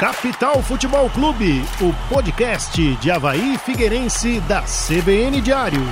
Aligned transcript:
Capital 0.00 0.62
Futebol 0.62 1.10
Clube, 1.10 1.62
o 1.78 1.92
podcast 2.08 2.96
de 2.96 3.10
Havaí 3.10 3.58
Figueirense 3.58 4.40
da 4.40 4.62
CBN 4.62 5.42
Diário. 5.42 5.82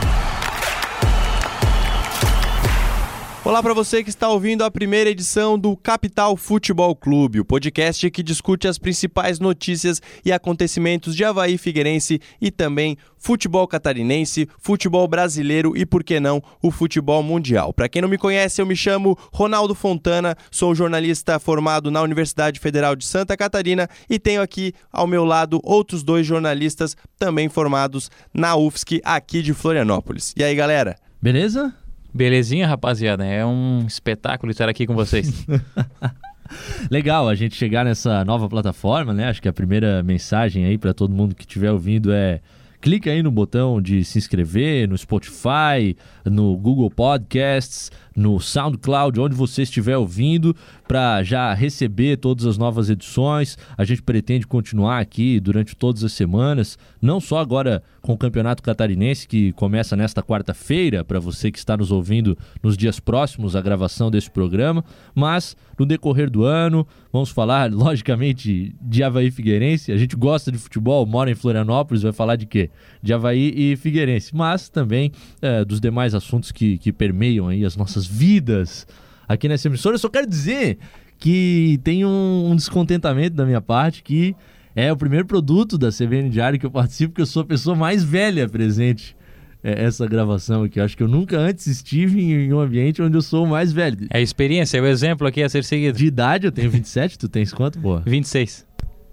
Olá 3.48 3.62
para 3.62 3.72
você 3.72 4.04
que 4.04 4.10
está 4.10 4.28
ouvindo 4.28 4.62
a 4.62 4.70
primeira 4.70 5.08
edição 5.08 5.58
do 5.58 5.74
Capital 5.74 6.36
Futebol 6.36 6.94
Clube, 6.94 7.40
o 7.40 7.44
podcast 7.46 8.10
que 8.10 8.22
discute 8.22 8.68
as 8.68 8.76
principais 8.76 9.40
notícias 9.40 10.02
e 10.22 10.30
acontecimentos 10.30 11.16
de 11.16 11.24
Havaí 11.24 11.56
Figueirense 11.56 12.20
e 12.42 12.50
também 12.50 12.98
futebol 13.16 13.66
catarinense, 13.66 14.46
futebol 14.58 15.08
brasileiro 15.08 15.74
e, 15.74 15.86
por 15.86 16.04
que 16.04 16.20
não, 16.20 16.42
o 16.62 16.70
futebol 16.70 17.22
mundial. 17.22 17.72
Para 17.72 17.88
quem 17.88 18.02
não 18.02 18.08
me 18.10 18.18
conhece, 18.18 18.60
eu 18.60 18.66
me 18.66 18.76
chamo 18.76 19.18
Ronaldo 19.32 19.74
Fontana, 19.74 20.36
sou 20.50 20.74
jornalista 20.74 21.38
formado 21.38 21.90
na 21.90 22.02
Universidade 22.02 22.60
Federal 22.60 22.94
de 22.94 23.06
Santa 23.06 23.34
Catarina 23.34 23.88
e 24.10 24.18
tenho 24.18 24.42
aqui 24.42 24.74
ao 24.92 25.06
meu 25.06 25.24
lado 25.24 25.58
outros 25.64 26.02
dois 26.02 26.26
jornalistas 26.26 26.94
também 27.18 27.48
formados 27.48 28.10
na 28.34 28.54
UFSC 28.56 29.00
aqui 29.02 29.40
de 29.40 29.54
Florianópolis. 29.54 30.34
E 30.36 30.44
aí, 30.44 30.54
galera? 30.54 30.96
Beleza? 31.22 31.74
Belezinha, 32.12 32.66
rapaziada. 32.66 33.24
É 33.24 33.44
um 33.44 33.84
espetáculo 33.86 34.50
estar 34.50 34.68
aqui 34.68 34.86
com 34.86 34.94
vocês. 34.94 35.46
Legal 36.90 37.28
a 37.28 37.34
gente 37.34 37.54
chegar 37.54 37.84
nessa 37.84 38.24
nova 38.24 38.48
plataforma, 38.48 39.12
né? 39.12 39.28
Acho 39.28 39.42
que 39.42 39.48
a 39.48 39.52
primeira 39.52 40.02
mensagem 40.02 40.64
aí 40.64 40.78
para 40.78 40.94
todo 40.94 41.14
mundo 41.14 41.34
que 41.34 41.42
estiver 41.42 41.70
ouvindo 41.70 42.12
é 42.12 42.40
clique 42.80 43.10
aí 43.10 43.22
no 43.22 43.30
botão 43.30 43.82
de 43.82 44.04
se 44.04 44.18
inscrever 44.18 44.88
no 44.88 44.96
Spotify, 44.96 45.96
no 46.24 46.56
Google 46.56 46.90
Podcasts, 46.90 47.90
no 48.18 48.40
SoundCloud, 48.40 49.20
onde 49.20 49.36
você 49.36 49.62
estiver 49.62 49.96
ouvindo, 49.96 50.54
para 50.88 51.22
já 51.22 51.54
receber 51.54 52.16
todas 52.16 52.46
as 52.46 52.58
novas 52.58 52.90
edições. 52.90 53.56
A 53.76 53.84
gente 53.84 54.02
pretende 54.02 54.44
continuar 54.44 54.98
aqui 54.98 55.38
durante 55.38 55.76
todas 55.76 56.02
as 56.02 56.12
semanas, 56.12 56.76
não 57.00 57.20
só 57.20 57.38
agora 57.38 57.80
com 58.02 58.14
o 58.14 58.18
Campeonato 58.18 58.62
Catarinense, 58.62 59.28
que 59.28 59.52
começa 59.52 59.94
nesta 59.94 60.22
quarta-feira, 60.22 61.04
para 61.04 61.20
você 61.20 61.52
que 61.52 61.58
está 61.58 61.76
nos 61.76 61.92
ouvindo 61.92 62.36
nos 62.60 62.76
dias 62.76 62.98
próximos 62.98 63.54
à 63.54 63.60
gravação 63.60 64.10
desse 64.10 64.30
programa, 64.30 64.84
mas 65.14 65.56
no 65.78 65.86
decorrer 65.86 66.28
do 66.28 66.42
ano, 66.42 66.86
vamos 67.12 67.30
falar, 67.30 67.70
logicamente, 67.72 68.74
de 68.80 69.02
Havaí 69.04 69.30
Figueirense. 69.30 69.92
A 69.92 69.96
gente 69.96 70.16
gosta 70.16 70.50
de 70.50 70.58
futebol, 70.58 71.06
mora 71.06 71.30
em 71.30 71.34
Florianópolis, 71.34 72.02
vai 72.02 72.12
falar 72.12 72.34
de 72.36 72.46
quê? 72.46 72.70
De 73.00 73.12
Havaí 73.12 73.52
e 73.54 73.76
Figueirense, 73.76 74.34
mas 74.34 74.68
também 74.68 75.12
é, 75.40 75.64
dos 75.64 75.80
demais 75.80 76.14
assuntos 76.14 76.50
que, 76.50 76.78
que 76.78 76.92
permeiam 76.92 77.46
aí 77.46 77.64
as 77.64 77.76
nossas 77.76 78.07
vidas 78.08 78.86
aqui 79.28 79.48
nessa 79.48 79.68
emissora. 79.68 79.94
Eu 79.94 79.98
só 79.98 80.08
quero 80.08 80.26
dizer 80.26 80.78
que 81.18 81.78
tem 81.84 82.04
um, 82.04 82.50
um 82.50 82.56
descontentamento 82.56 83.36
da 83.36 83.44
minha 83.44 83.60
parte 83.60 84.02
que 84.02 84.34
é 84.74 84.92
o 84.92 84.96
primeiro 84.96 85.26
produto 85.26 85.76
da 85.76 85.90
CBN 85.90 86.30
Diário 86.30 86.58
que 86.58 86.66
eu 86.66 86.70
participo, 86.70 87.14
que 87.14 87.20
eu 87.20 87.26
sou 87.26 87.42
a 87.42 87.44
pessoa 87.44 87.74
mais 87.74 88.04
velha 88.04 88.48
presente 88.48 89.16
é, 89.62 89.84
essa 89.84 90.06
gravação 90.06 90.62
aqui. 90.62 90.78
Eu 90.78 90.84
acho 90.84 90.96
que 90.96 91.02
eu 91.02 91.08
nunca 91.08 91.36
antes 91.36 91.66
estive 91.66 92.20
em 92.20 92.52
um 92.52 92.60
ambiente 92.60 93.02
onde 93.02 93.16
eu 93.16 93.22
sou 93.22 93.44
o 93.44 93.48
mais 93.48 93.72
velho. 93.72 94.06
É 94.10 94.18
a 94.18 94.20
experiência, 94.20 94.78
é 94.78 94.80
o 94.80 94.86
exemplo 94.86 95.26
aqui 95.26 95.42
a 95.42 95.48
ser 95.48 95.64
seguido. 95.64 95.98
De 95.98 96.06
idade 96.06 96.46
eu 96.46 96.52
tenho 96.52 96.70
27, 96.70 97.18
tu 97.18 97.28
tens 97.28 97.52
quanto, 97.52 97.78
boa? 97.78 98.02
26. 98.06 98.66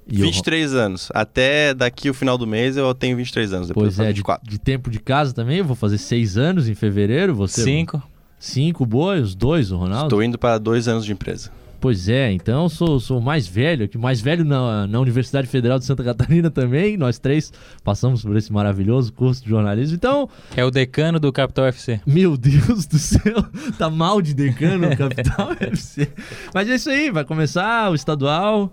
E 0.08 0.18
23 0.18 0.74
eu... 0.74 0.80
anos. 0.80 1.10
Até 1.14 1.74
daqui 1.74 2.10
o 2.12 2.14
final 2.14 2.38
do 2.38 2.46
mês 2.46 2.78
eu 2.78 2.94
tenho 2.94 3.18
23 3.18 3.54
anos. 3.54 3.68
Depois 3.70 3.96
pois 3.96 4.08
é, 4.08 4.14
de, 4.14 4.22
de, 4.44 4.60
tempo 4.60 4.92
de 4.92 5.00
casa 5.00 5.34
também. 5.34 5.58
Eu 5.58 5.66
vou 5.66 5.76
fazer 5.76 5.98
6 5.98 6.38
anos 6.38 6.70
em 6.70 6.76
fevereiro. 6.76 7.34
Você, 7.34 7.64
Cinco. 7.64 8.02
Cinco, 8.46 8.86
boa, 8.86 9.16
os 9.16 9.34
dois, 9.34 9.72
o 9.72 9.78
Ronaldo? 9.78 10.06
Estou 10.06 10.22
indo 10.22 10.38
para 10.38 10.60
dois 10.60 10.88
anos 10.88 11.04
de 11.04 11.12
empresa. 11.12 11.50
Pois 11.82 12.08
é, 12.08 12.32
então 12.32 12.70
sou, 12.70 13.00
sou 13.00 13.20
mais 13.20 13.48
velho, 13.48 13.90
que 13.90 13.98
mais 13.98 14.22
velho 14.22 14.46
na, 14.46 14.86
na 14.86 15.00
Universidade 15.00 15.48
Federal 15.48 15.80
de 15.80 15.86
Santa 15.86 16.04
Catarina 16.04 16.52
também. 16.52 16.96
Nós 16.96 17.18
três 17.18 17.52
passamos 17.84 18.22
por 18.22 18.38
esse 18.38 18.54
maravilhoso 18.54 19.12
curso 19.12 19.44
de 19.44 19.50
jornalismo. 19.50 19.96
Então. 19.96 20.30
É 20.56 20.64
o 20.64 20.70
decano 20.70 21.20
do 21.20 21.34
Capital 21.34 21.66
FC. 21.66 22.00
Meu 22.06 22.38
Deus 22.38 22.86
do 22.86 23.00
céu, 23.00 23.44
tá 23.80 23.90
mal 23.90 24.22
de 24.22 24.36
decano 24.36 24.88
o 24.88 24.96
Capital 24.96 25.54
FC. 25.60 26.08
Mas 26.54 26.70
é 26.70 26.76
isso 26.76 26.90
aí, 26.92 27.10
vai 27.10 27.26
começar 27.26 27.90
o 27.90 27.96
estadual 27.96 28.72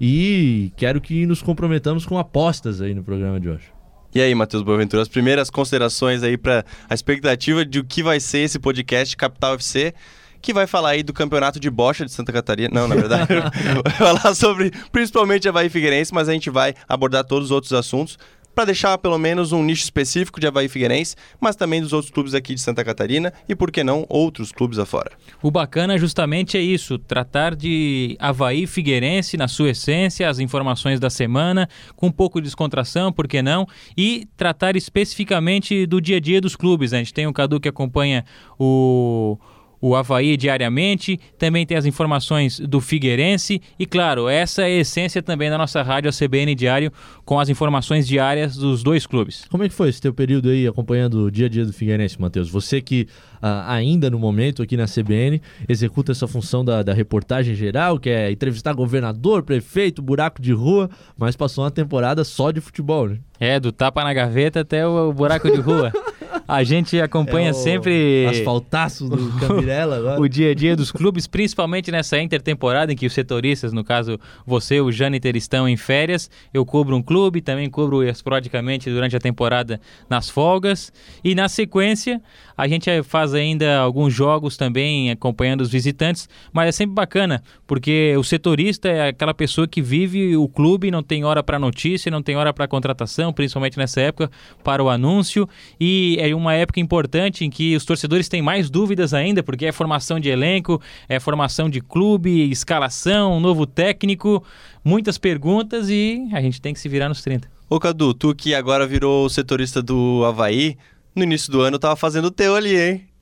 e 0.00 0.72
quero 0.76 1.00
que 1.00 1.24
nos 1.24 1.40
comprometamos 1.40 2.04
com 2.04 2.18
apostas 2.18 2.80
aí 2.80 2.92
no 2.92 3.04
programa 3.04 3.38
de 3.38 3.48
hoje. 3.48 3.73
E 4.14 4.20
aí, 4.20 4.32
Matheus 4.32 4.62
Boaventura, 4.62 5.02
as 5.02 5.08
primeiras 5.08 5.50
considerações 5.50 6.22
aí 6.22 6.36
para 6.36 6.64
a 6.88 6.94
expectativa 6.94 7.64
de 7.64 7.80
o 7.80 7.84
que 7.84 8.00
vai 8.00 8.20
ser 8.20 8.38
esse 8.38 8.60
podcast 8.60 9.16
Capital 9.16 9.54
FC, 9.54 9.92
que 10.40 10.52
vai 10.52 10.68
falar 10.68 10.90
aí 10.90 11.02
do 11.02 11.12
campeonato 11.12 11.58
de 11.58 11.68
bocha 11.68 12.04
de 12.04 12.12
Santa 12.12 12.32
Catarina. 12.32 12.70
Não, 12.72 12.86
na 12.86 12.94
verdade, 12.94 13.26
vai 13.82 13.92
falar 13.92 14.34
sobre 14.36 14.70
principalmente 14.92 15.48
a 15.48 15.52
Bahia 15.52 15.68
Figueirense, 15.68 16.14
mas 16.14 16.28
a 16.28 16.32
gente 16.32 16.48
vai 16.48 16.74
abordar 16.88 17.24
todos 17.24 17.46
os 17.46 17.50
outros 17.50 17.72
assuntos 17.72 18.16
para 18.54 18.66
deixar 18.66 18.96
pelo 18.98 19.18
menos 19.18 19.52
um 19.52 19.62
nicho 19.62 19.82
específico 19.82 20.38
de 20.40 20.46
Havaí 20.46 20.68
Figueirense, 20.68 21.16
mas 21.40 21.56
também 21.56 21.80
dos 21.80 21.92
outros 21.92 22.10
clubes 22.10 22.34
aqui 22.34 22.54
de 22.54 22.60
Santa 22.60 22.84
Catarina 22.84 23.32
e, 23.48 23.54
por 23.54 23.70
que 23.70 23.82
não, 23.82 24.06
outros 24.08 24.52
clubes 24.52 24.78
afora. 24.78 25.12
O 25.42 25.50
bacana 25.50 25.98
justamente 25.98 26.56
é 26.56 26.60
isso, 26.60 26.98
tratar 26.98 27.54
de 27.54 28.16
Havaí 28.18 28.66
Figueirense 28.66 29.36
na 29.36 29.48
sua 29.48 29.70
essência, 29.70 30.28
as 30.28 30.38
informações 30.38 31.00
da 31.00 31.10
semana, 31.10 31.68
com 31.96 32.06
um 32.06 32.12
pouco 32.12 32.40
de 32.40 32.44
descontração, 32.44 33.12
por 33.12 33.26
que 33.26 33.42
não, 33.42 33.66
e 33.96 34.28
tratar 34.36 34.76
especificamente 34.76 35.86
do 35.86 36.00
dia 36.00 36.18
a 36.18 36.20
dia 36.20 36.40
dos 36.40 36.54
clubes. 36.54 36.92
Né? 36.92 36.98
A 36.98 37.02
gente 37.02 37.14
tem 37.14 37.26
o 37.26 37.32
Cadu 37.32 37.58
que 37.58 37.68
acompanha 37.68 38.24
o 38.58 39.38
o 39.86 39.94
Havaí 39.94 40.34
diariamente, 40.34 41.20
também 41.38 41.66
tem 41.66 41.76
as 41.76 41.84
informações 41.84 42.58
do 42.58 42.80
Figueirense 42.80 43.60
e, 43.78 43.84
claro, 43.84 44.30
essa 44.30 44.62
é 44.62 44.64
a 44.64 44.70
essência 44.80 45.22
também 45.22 45.50
da 45.50 45.58
nossa 45.58 45.82
rádio, 45.82 46.10
CBN 46.10 46.54
Diário, 46.54 46.90
com 47.22 47.38
as 47.38 47.50
informações 47.50 48.08
diárias 48.08 48.56
dos 48.56 48.82
dois 48.82 49.06
clubes. 49.06 49.44
Como 49.50 49.62
é 49.62 49.68
que 49.68 49.74
foi 49.74 49.90
esse 49.90 50.00
teu 50.00 50.14
período 50.14 50.48
aí 50.48 50.66
acompanhando 50.66 51.26
o 51.26 51.30
dia 51.30 51.44
a 51.44 51.48
dia 51.50 51.66
do 51.66 51.72
Figueirense, 51.74 52.18
Matheus? 52.18 52.48
Você 52.48 52.80
que 52.80 53.06
uh, 53.42 53.68
ainda 53.68 54.08
no 54.08 54.18
momento 54.18 54.62
aqui 54.62 54.74
na 54.74 54.86
CBN 54.86 55.42
executa 55.68 56.12
essa 56.12 56.26
função 56.26 56.64
da, 56.64 56.82
da 56.82 56.94
reportagem 56.94 57.54
geral, 57.54 57.98
que 57.98 58.08
é 58.08 58.32
entrevistar 58.32 58.72
governador, 58.72 59.42
prefeito, 59.42 60.00
buraco 60.00 60.40
de 60.40 60.54
rua, 60.54 60.88
mas 61.14 61.36
passou 61.36 61.62
uma 61.62 61.70
temporada 61.70 62.24
só 62.24 62.50
de 62.50 62.62
futebol, 62.62 63.10
né? 63.10 63.18
É, 63.38 63.60
do 63.60 63.70
tapa 63.70 64.02
na 64.02 64.14
gaveta 64.14 64.60
até 64.60 64.86
o 64.86 65.12
buraco 65.12 65.50
de 65.50 65.60
rua. 65.60 65.92
A 66.46 66.62
gente 66.62 67.00
acompanha 67.00 67.50
é 67.50 67.52
sempre. 67.52 68.26
Asfaltaço 68.26 69.08
do 69.08 69.32
Camirela 69.40 69.96
agora. 69.96 70.20
o 70.20 70.28
dia 70.28 70.50
a 70.50 70.54
dia 70.54 70.76
dos 70.76 70.92
clubes, 70.92 71.26
principalmente 71.26 71.90
nessa 71.90 72.18
intertemporada 72.20 72.92
em 72.92 72.96
que 72.96 73.06
os 73.06 73.12
setoristas, 73.12 73.72
no 73.72 73.82
caso 73.82 74.18
você, 74.46 74.80
o 74.80 74.92
Jâniter, 74.92 75.36
estão 75.36 75.68
em 75.68 75.76
férias. 75.76 76.30
Eu 76.52 76.66
cubro 76.66 76.94
um 76.96 77.02
clube, 77.02 77.40
também 77.40 77.68
cubro 77.70 78.02
esporadicamente 78.02 78.90
durante 78.90 79.16
a 79.16 79.20
temporada 79.20 79.80
nas 80.08 80.28
folgas. 80.28 80.92
E 81.22 81.34
na 81.34 81.48
sequência, 81.48 82.20
a 82.56 82.68
gente 82.68 83.02
faz 83.02 83.34
ainda 83.34 83.78
alguns 83.78 84.12
jogos 84.12 84.56
também 84.56 85.10
acompanhando 85.10 85.62
os 85.62 85.70
visitantes, 85.70 86.28
mas 86.52 86.68
é 86.68 86.72
sempre 86.72 86.94
bacana, 86.94 87.42
porque 87.66 88.14
o 88.18 88.22
setorista 88.22 88.88
é 88.88 89.08
aquela 89.08 89.34
pessoa 89.34 89.66
que 89.66 89.80
vive 89.80 90.36
o 90.36 90.48
clube, 90.48 90.90
não 90.90 91.02
tem 91.02 91.24
hora 91.24 91.42
para 91.42 91.58
notícia, 91.58 92.10
não 92.10 92.22
tem 92.22 92.36
hora 92.36 92.52
para 92.52 92.68
contratação, 92.68 93.32
principalmente 93.32 93.78
nessa 93.78 94.00
época, 94.00 94.30
para 94.62 94.82
o 94.82 94.88
anúncio. 94.88 95.48
E 95.80 96.16
é 96.20 96.33
uma 96.34 96.54
época 96.54 96.80
importante 96.80 97.44
em 97.44 97.50
que 97.50 97.76
os 97.76 97.84
torcedores 97.84 98.28
têm 98.28 98.42
mais 98.42 98.68
dúvidas 98.68 99.14
ainda, 99.14 99.42
porque 99.42 99.66
é 99.66 99.72
formação 99.72 100.18
de 100.18 100.28
elenco, 100.28 100.80
é 101.08 101.18
formação 101.20 101.68
de 101.68 101.80
clube, 101.80 102.50
escalação, 102.50 103.40
novo 103.40 103.66
técnico, 103.66 104.44
muitas 104.84 105.18
perguntas 105.18 105.88
e 105.88 106.28
a 106.32 106.40
gente 106.40 106.60
tem 106.60 106.74
que 106.74 106.80
se 106.80 106.88
virar 106.88 107.08
nos 107.08 107.22
30. 107.22 107.48
Ô 107.68 107.80
Cadu, 107.80 108.12
tu 108.12 108.34
que 108.34 108.54
agora 108.54 108.86
virou 108.86 109.28
setorista 109.28 109.82
do 109.82 110.22
Havaí, 110.24 110.76
no 111.14 111.22
início 111.22 111.50
do 111.50 111.60
ano 111.60 111.78
tava 111.78 111.96
fazendo 111.96 112.26
o 112.26 112.30
teu 112.30 112.54
ali, 112.54 112.76
hein? 112.76 113.13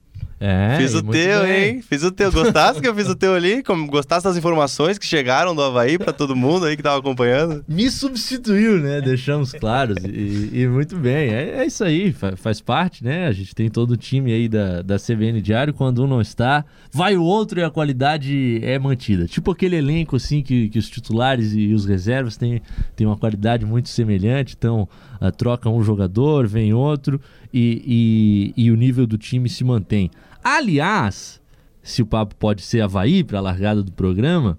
É, 0.44 0.76
fiz 0.76 0.92
o 0.92 1.03
teu, 1.04 1.42
bem. 1.42 1.75
hein? 1.75 1.82
Fiz 1.82 2.03
o 2.03 2.10
teu. 2.10 2.32
Gostasse 2.32 2.80
que 2.80 2.88
eu 2.88 2.94
fiz 2.97 3.08
o 3.08 3.14
teu 3.14 3.32
ali? 3.32 3.62
Como, 3.62 3.86
gostasse 3.86 4.25
das 4.25 4.36
informações 4.36 4.98
que 4.98 5.06
chegaram 5.06 5.54
do 5.54 5.62
Havaí 5.62 5.97
para 5.97 6.12
todo 6.12 6.34
mundo 6.34 6.66
aí 6.66 6.77
que 6.77 6.83
tava 6.83 6.98
acompanhando? 6.98 7.65
Me 7.68 7.89
substituiu, 7.89 8.80
né? 8.80 9.00
Deixamos 9.00 9.53
claros. 9.53 9.98
E, 10.04 10.50
e 10.53 10.66
muito 10.66 10.97
bem. 10.97 11.33
É, 11.33 11.59
é, 11.59 11.65
isso 11.65 11.84
aí, 11.84 12.12
faz, 12.12 12.41
faz 12.41 12.60
parte, 12.60 13.04
né? 13.04 13.28
A 13.28 13.33
gente 13.33 13.54
tem 13.54 13.71
todo 13.71 13.92
o 13.92 13.97
time 13.97 14.33
aí 14.33 14.48
da, 14.48 14.83
da 14.83 14.97
CBN 14.97 15.41
Diário. 15.41 15.72
Quando 15.72 16.03
um 16.03 16.09
não 16.09 16.21
está, 16.21 16.65
vai 16.91 17.16
o 17.16 17.22
outro 17.22 17.60
e 17.60 17.62
a 17.62 17.71
qualidade 17.71 18.59
é 18.65 18.77
mantida. 18.80 19.27
Tipo 19.27 19.53
aquele 19.53 19.77
elenco, 19.77 20.16
assim, 20.16 20.42
que, 20.42 20.68
que 20.71 20.78
os 20.78 20.91
titulares 20.91 21.54
e 21.54 21.72
os 21.72 21.86
reservas 21.86 22.36
têm, 22.36 22.60
têm 22.97 23.06
uma 23.06 23.16
qualidade 23.16 23.65
muito 23.65 23.89
semelhante. 23.89 24.56
Então, 24.59 24.89
uh, 25.21 25.30
troca 25.30 25.68
um 25.68 25.84
jogador, 25.84 26.48
vem 26.48 26.74
outro 26.74 27.21
e, 27.54 28.53
e, 28.56 28.65
e 28.65 28.71
o 28.72 28.77
nível 28.77 29.06
do 29.06 29.16
time 29.16 29.48
se 29.48 29.62
mantém. 29.62 30.10
Aliás, 30.42 31.41
se 31.83 32.03
o 32.03 32.06
papo 32.06 32.34
pode 32.36 32.62
ser 32.62 32.80
Havaí 32.80 33.22
para 33.24 33.39
a 33.39 33.42
largada 33.42 33.83
do 33.83 33.92
programa. 33.92 34.59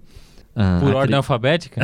Ah, 0.56 0.80
Por 0.80 0.94
ordem 0.94 1.16
alfabética? 1.16 1.82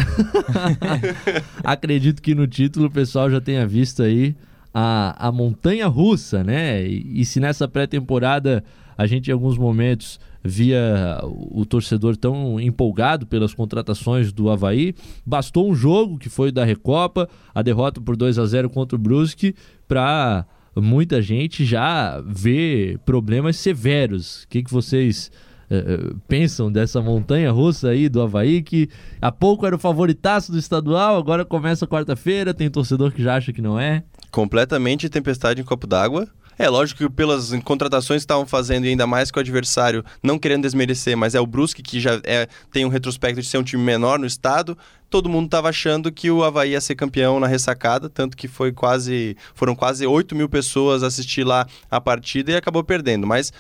acredito 1.63 2.21
que 2.21 2.35
no 2.35 2.45
título 2.45 2.85
o 2.87 2.91
pessoal 2.91 3.29
já 3.29 3.41
tenha 3.41 3.65
visto 3.65 4.03
aí 4.03 4.35
a, 4.73 5.27
a 5.27 5.31
montanha 5.31 5.87
russa, 5.87 6.43
né? 6.43 6.85
E, 6.85 7.21
e 7.21 7.25
se 7.25 7.39
nessa 7.39 7.67
pré-temporada 7.67 8.63
a 8.97 9.07
gente 9.07 9.29
em 9.29 9.33
alguns 9.33 9.57
momentos 9.57 10.19
via 10.43 11.19
o 11.23 11.65
torcedor 11.65 12.15
tão 12.15 12.59
empolgado 12.59 13.25
pelas 13.25 13.53
contratações 13.53 14.31
do 14.31 14.49
Havaí. 14.49 14.93
Bastou 15.25 15.69
um 15.69 15.75
jogo, 15.75 16.17
que 16.17 16.29
foi 16.29 16.51
da 16.51 16.63
Recopa, 16.63 17.27
a 17.53 17.61
derrota 17.61 17.99
por 17.99 18.15
2 18.15 18.37
a 18.39 18.45
0 18.45 18.69
contra 18.69 18.95
o 18.95 18.99
Brusque, 18.99 19.55
para 19.87 20.45
muita 20.81 21.21
gente 21.21 21.65
já 21.65 22.21
ver 22.25 22.99
problemas 22.99 23.57
severos. 23.57 24.43
O 24.43 24.47
que, 24.47 24.63
que 24.63 24.71
vocês 24.71 25.31
uh, 25.69 26.15
pensam 26.27 26.71
dessa 26.71 27.01
montanha 27.01 27.51
russa 27.51 27.89
aí 27.89 28.09
do 28.09 28.21
Havaí, 28.21 28.61
que 28.61 28.89
há 29.21 29.31
pouco 29.31 29.65
era 29.65 29.75
o 29.75 29.79
favoritaço 29.79 30.51
do 30.51 30.57
estadual, 30.57 31.17
agora 31.17 31.45
começa 31.45 31.87
quarta-feira, 31.87 32.53
tem 32.53 32.69
torcedor 32.69 33.11
que 33.11 33.23
já 33.23 33.35
acha 33.35 33.53
que 33.53 33.61
não 33.61 33.79
é? 33.79 34.03
Completamente 34.31 35.09
tempestade 35.09 35.61
em 35.61 35.63
copo 35.63 35.87
d'água. 35.87 36.27
É 36.59 36.67
lógico 36.67 36.97
que 37.05 37.09
pelas 37.09 37.53
contratações 37.63 38.19
que 38.19 38.25
estavam 38.25 38.45
fazendo 38.45 38.85
e 38.85 38.89
ainda 38.89 39.07
mais 39.07 39.31
que 39.31 39.37
o 39.37 39.39
adversário, 39.39 40.03
não 40.21 40.37
querendo 40.37 40.63
desmerecer, 40.63 41.15
mas 41.15 41.33
é 41.33 41.39
o 41.39 41.47
Brusque 41.47 41.81
que 41.81 42.01
já 42.01 42.19
é, 42.25 42.49
tem 42.69 42.85
um 42.85 42.89
retrospecto 42.89 43.41
de 43.41 43.47
ser 43.47 43.57
um 43.59 43.63
time 43.63 43.81
menor 43.81 44.19
no 44.19 44.25
estado. 44.25 44.77
Todo 45.09 45.29
mundo 45.29 45.45
estava 45.45 45.69
achando 45.69 46.11
que 46.11 46.29
o 46.29 46.43
Havaí 46.43 46.71
ia 46.71 46.81
ser 46.81 46.95
campeão 46.95 47.39
na 47.39 47.47
ressacada, 47.47 48.09
tanto 48.09 48.35
que 48.35 48.49
foi 48.49 48.73
quase 48.73 49.37
foram 49.55 49.73
quase 49.73 50.05
8 50.05 50.35
mil 50.35 50.49
pessoas 50.49 51.01
assistir 51.01 51.45
lá 51.45 51.65
a 51.89 52.01
partida 52.01 52.51
e 52.51 52.55
acabou 52.57 52.83
perdendo. 52.83 53.25
Mas 53.25 53.53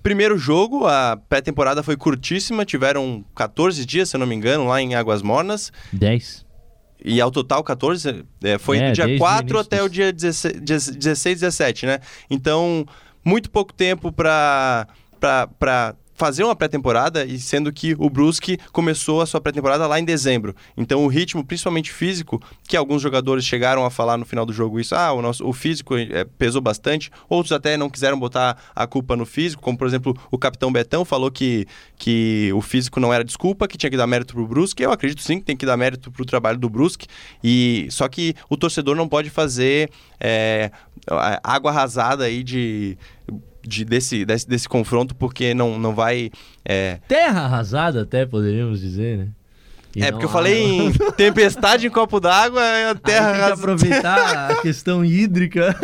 primeiro 0.00 0.38
jogo, 0.38 0.86
a 0.86 1.18
pré-temporada 1.28 1.82
foi 1.82 1.96
curtíssima, 1.96 2.64
tiveram 2.64 3.24
14 3.34 3.84
dias, 3.84 4.08
se 4.08 4.14
eu 4.14 4.20
não 4.20 4.26
me 4.26 4.36
engano, 4.36 4.68
lá 4.68 4.80
em 4.80 4.94
Águas 4.94 5.20
Mornas. 5.20 5.72
10. 5.92 6.45
E 7.04 7.20
ao 7.20 7.30
total 7.30 7.62
14, 7.62 8.24
é, 8.42 8.58
foi 8.58 8.78
é, 8.78 8.88
do 8.90 8.94
dia 8.94 9.18
4 9.18 9.58
até 9.58 9.82
o 9.82 9.88
dia 9.88 10.12
16, 10.12 10.60
16, 10.60 11.40
17, 11.40 11.86
né? 11.86 12.00
Então, 12.30 12.86
muito 13.24 13.50
pouco 13.50 13.72
tempo 13.72 14.10
para 14.10 14.86
fazer 16.16 16.42
uma 16.42 16.56
pré-temporada 16.56 17.24
e 17.24 17.38
sendo 17.38 17.72
que 17.72 17.94
o 17.98 18.08
Brusque 18.08 18.58
começou 18.72 19.20
a 19.20 19.26
sua 19.26 19.40
pré-temporada 19.40 19.86
lá 19.86 20.00
em 20.00 20.04
dezembro. 20.04 20.56
Então 20.76 21.04
o 21.04 21.08
ritmo, 21.08 21.44
principalmente 21.44 21.92
físico, 21.92 22.42
que 22.66 22.76
alguns 22.76 23.02
jogadores 23.02 23.44
chegaram 23.44 23.84
a 23.84 23.90
falar 23.90 24.16
no 24.16 24.24
final 24.24 24.46
do 24.46 24.52
jogo 24.52 24.80
isso, 24.80 24.94
ah, 24.94 25.12
o 25.12 25.22
nosso 25.22 25.46
o 25.46 25.52
físico 25.52 25.96
é, 25.96 26.24
pesou 26.24 26.60
bastante. 26.60 27.10
Outros 27.28 27.52
até 27.52 27.76
não 27.76 27.90
quiseram 27.90 28.18
botar 28.18 28.56
a 28.74 28.86
culpa 28.86 29.14
no 29.14 29.26
físico, 29.26 29.62
como 29.62 29.76
por 29.76 29.86
exemplo, 29.86 30.16
o 30.30 30.38
capitão 30.38 30.72
Betão 30.72 31.04
falou 31.04 31.30
que, 31.30 31.66
que 31.96 32.50
o 32.54 32.62
físico 32.62 32.98
não 32.98 33.12
era 33.12 33.22
desculpa, 33.22 33.68
que 33.68 33.76
tinha 33.76 33.90
que 33.90 33.96
dar 33.96 34.06
mérito 34.06 34.34
pro 34.34 34.46
Brusque. 34.46 34.82
Eu 34.82 34.92
acredito 34.92 35.20
sim 35.22 35.38
que 35.38 35.44
tem 35.44 35.56
que 35.56 35.66
dar 35.66 35.76
mérito 35.76 36.10
pro 36.10 36.24
trabalho 36.24 36.58
do 36.58 36.70
Brusque. 36.70 37.06
E 37.44 37.86
só 37.90 38.08
que 38.08 38.34
o 38.48 38.56
torcedor 38.56 38.96
não 38.96 39.06
pode 39.06 39.28
fazer 39.28 39.90
é, 40.18 40.70
água 41.42 41.70
arrasada 41.70 42.24
aí 42.24 42.42
de 42.42 42.96
de, 43.68 43.84
desse, 43.84 44.24
desse, 44.24 44.48
desse 44.48 44.68
confronto, 44.68 45.14
porque 45.14 45.54
não, 45.54 45.78
não 45.78 45.94
vai. 45.94 46.30
É... 46.64 46.98
Terra 47.08 47.42
arrasada, 47.42 48.02
até 48.02 48.24
poderíamos 48.26 48.80
dizer, 48.80 49.18
né? 49.18 49.28
E 49.96 50.02
é, 50.02 50.12
porque 50.12 50.26
eu 50.26 50.30
falei 50.30 50.62
em 50.62 50.92
tempestade 51.16 51.86
em 51.86 51.90
copo 51.90 52.20
d'água, 52.20 52.62
é 52.62 52.90
a 52.90 52.94
terra... 52.94 53.30
Aí 53.30 53.38
tem 53.38 53.46
que 53.46 53.52
aproveitar 53.52 54.50
a 54.50 54.54
questão 54.56 55.02
hídrica. 55.02 55.74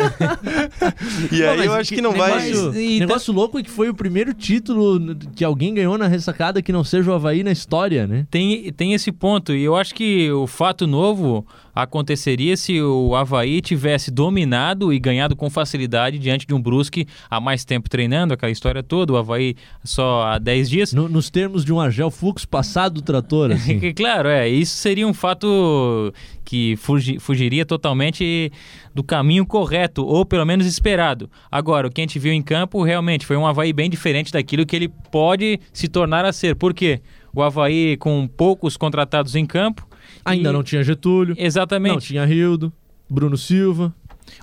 e 1.31 1.43
aí 1.43 1.65
eu 1.65 1.73
acho 1.73 1.89
que, 1.89 1.95
que 1.95 2.01
não 2.01 2.11
negócio, 2.11 2.71
vai... 2.71 2.79
E 2.79 2.99
negócio 2.99 3.33
louco 3.33 3.57
é 3.57 3.63
que 3.63 3.71
foi 3.71 3.89
o 3.89 3.93
primeiro 3.95 4.31
título 4.31 5.15
que 5.35 5.43
alguém 5.43 5.73
ganhou 5.73 5.97
na 5.97 6.05
ressacada 6.05 6.61
que 6.61 6.71
não 6.71 6.83
seja 6.83 7.09
o 7.09 7.13
Havaí 7.15 7.43
na 7.43 7.51
história, 7.51 8.05
né? 8.05 8.27
Tem, 8.29 8.71
tem 8.73 8.93
esse 8.93 9.11
ponto, 9.11 9.51
e 9.51 9.63
eu 9.63 9.75
acho 9.75 9.95
que 9.95 10.31
o 10.31 10.45
fato 10.45 10.85
novo 10.85 11.43
aconteceria 11.73 12.55
se 12.55 12.81
o 12.81 13.15
Havaí 13.15 13.61
tivesse 13.61 14.11
dominado 14.11 14.93
e 14.93 14.99
ganhado 14.99 15.35
com 15.35 15.49
facilidade 15.49 16.19
diante 16.19 16.45
de 16.45 16.53
um 16.53 16.61
Brusque 16.61 17.07
há 17.29 17.39
mais 17.39 17.65
tempo 17.65 17.89
treinando, 17.89 18.33
aquela 18.33 18.51
história 18.51 18.83
toda, 18.83 19.13
o 19.13 19.17
Havaí 19.17 19.55
só 19.83 20.23
há 20.23 20.37
10 20.37 20.69
dias. 20.69 20.93
No, 20.93 21.09
nos 21.09 21.29
termos 21.29 21.65
de 21.65 21.73
um 21.73 21.79
Argel 21.79 22.11
Fux 22.11 22.45
passado 22.45 22.95
do 22.95 23.01
trator, 23.01 23.51
assim. 23.53 23.93
claro, 23.93 24.29
é, 24.29 24.47
isso 24.47 24.75
seria 24.75 25.07
um 25.07 25.13
fato 25.13 26.13
que 26.43 26.75
fugi, 26.75 27.19
fugiria 27.19 27.65
totalmente 27.65 28.51
do 28.93 29.03
caminho 29.03 29.45
correto, 29.45 30.05
ou 30.05 30.25
pelo 30.25 30.45
menos 30.45 30.65
esperado. 30.65 31.29
Agora, 31.51 31.87
o 31.87 31.91
que 31.91 32.01
a 32.01 32.03
gente 32.03 32.19
viu 32.19 32.33
em 32.33 32.41
campo 32.41 32.83
realmente 32.83 33.25
foi 33.25 33.37
um 33.37 33.47
Havaí 33.47 33.73
bem 33.73 33.89
diferente 33.89 34.31
daquilo 34.31 34.65
que 34.65 34.75
ele 34.75 34.89
pode 35.11 35.59
se 35.71 35.87
tornar 35.87 36.25
a 36.25 36.33
ser. 36.33 36.55
Por 36.55 36.73
quê? 36.73 37.01
O 37.33 37.41
Havaí 37.41 37.97
com 37.97 38.27
poucos 38.27 38.77
contratados 38.77 39.35
em 39.35 39.45
campo, 39.45 39.87
Ainda 40.25 40.49
e... 40.49 40.53
não 40.53 40.63
tinha 40.63 40.83
Getúlio. 40.83 41.35
Exatamente. 41.37 41.93
Não 41.93 41.99
tinha 41.99 42.25
Rildo, 42.25 42.71
Bruno 43.09 43.37
Silva. 43.37 43.93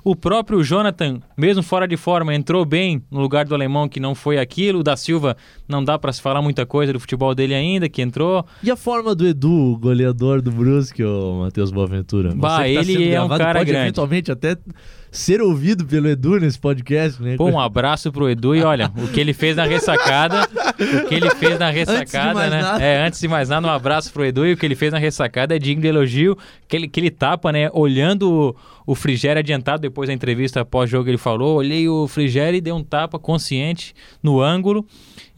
O 0.04 0.14
próprio 0.14 0.62
Jonathan, 0.62 1.20
mesmo 1.36 1.62
fora 1.62 1.86
de 1.86 1.96
forma, 1.96 2.34
entrou 2.34 2.64
bem 2.64 3.02
no 3.10 3.20
lugar 3.20 3.44
do 3.44 3.54
alemão 3.54 3.88
que 3.88 4.00
não 4.00 4.14
foi 4.14 4.38
aquilo. 4.38 4.80
O 4.80 4.82
da 4.82 4.96
Silva 4.96 5.36
não 5.68 5.82
dá 5.82 5.98
para 5.98 6.12
se 6.12 6.20
falar 6.20 6.40
muita 6.42 6.64
coisa 6.64 6.92
do 6.92 7.00
futebol 7.00 7.34
dele 7.34 7.54
ainda, 7.54 7.88
que 7.88 8.00
entrou. 8.02 8.44
E 8.62 8.70
a 8.70 8.76
forma 8.76 9.14
do 9.14 9.26
Edu, 9.26 9.78
goleador 9.80 10.40
do 10.40 10.50
Brusque, 10.50 11.02
o 11.02 11.40
Matheus 11.40 11.70
Boaventura? 11.70 12.34
Bah, 12.34 12.58
tá 12.58 12.68
ele 12.68 13.04
é 13.04 13.10
gravado, 13.10 13.34
um 13.34 13.38
cara 13.38 13.58
pode 13.58 13.70
grande. 13.70 13.86
eventualmente 13.86 14.32
até 14.32 14.56
ser 15.10 15.40
ouvido 15.42 15.84
pelo 15.84 16.08
Edu 16.08 16.38
nesse 16.38 16.58
podcast, 16.58 17.20
né? 17.22 17.36
Pô, 17.36 17.46
um 17.46 17.58
abraço 17.58 18.12
pro 18.12 18.28
Edu 18.30 18.54
e 18.54 18.62
olha, 18.62 18.90
o 18.96 19.08
que 19.08 19.20
ele 19.20 19.32
fez 19.32 19.56
na 19.56 19.64
ressacada, 19.64 20.48
o 21.04 21.08
que 21.08 21.14
ele 21.14 21.30
fez 21.30 21.58
na 21.58 21.70
ressacada, 21.70 22.48
né? 22.48 22.62
Nada. 22.62 22.82
É, 22.82 23.06
antes 23.06 23.20
de 23.20 23.28
mais 23.28 23.48
nada, 23.48 23.66
um 23.66 23.70
abraço 23.70 24.12
pro 24.12 24.24
Edu 24.24 24.46
e 24.46 24.52
o 24.52 24.56
que 24.56 24.64
ele 24.64 24.76
fez 24.76 24.92
na 24.92 24.98
ressacada 24.98 25.54
é 25.54 25.58
digno 25.58 25.82
de 25.82 25.88
elogio, 25.88 26.36
que 26.68 26.76
ele, 26.76 26.88
que 26.88 27.00
ele 27.00 27.10
tapa, 27.10 27.50
né, 27.50 27.68
olhando 27.72 28.30
o, 28.30 28.56
o 28.92 28.94
Frigério 28.94 29.40
adiantado 29.40 29.82
depois 29.82 30.08
da 30.08 30.12
entrevista 30.12 30.64
pós-jogo, 30.64 31.08
ele 31.08 31.18
falou, 31.18 31.56
olhei 31.56 31.88
o 31.88 32.06
Frigério 32.06 32.56
e 32.56 32.60
dei 32.60 32.72
um 32.72 32.84
tapa 32.84 33.18
consciente 33.18 33.94
no 34.22 34.40
ângulo. 34.40 34.86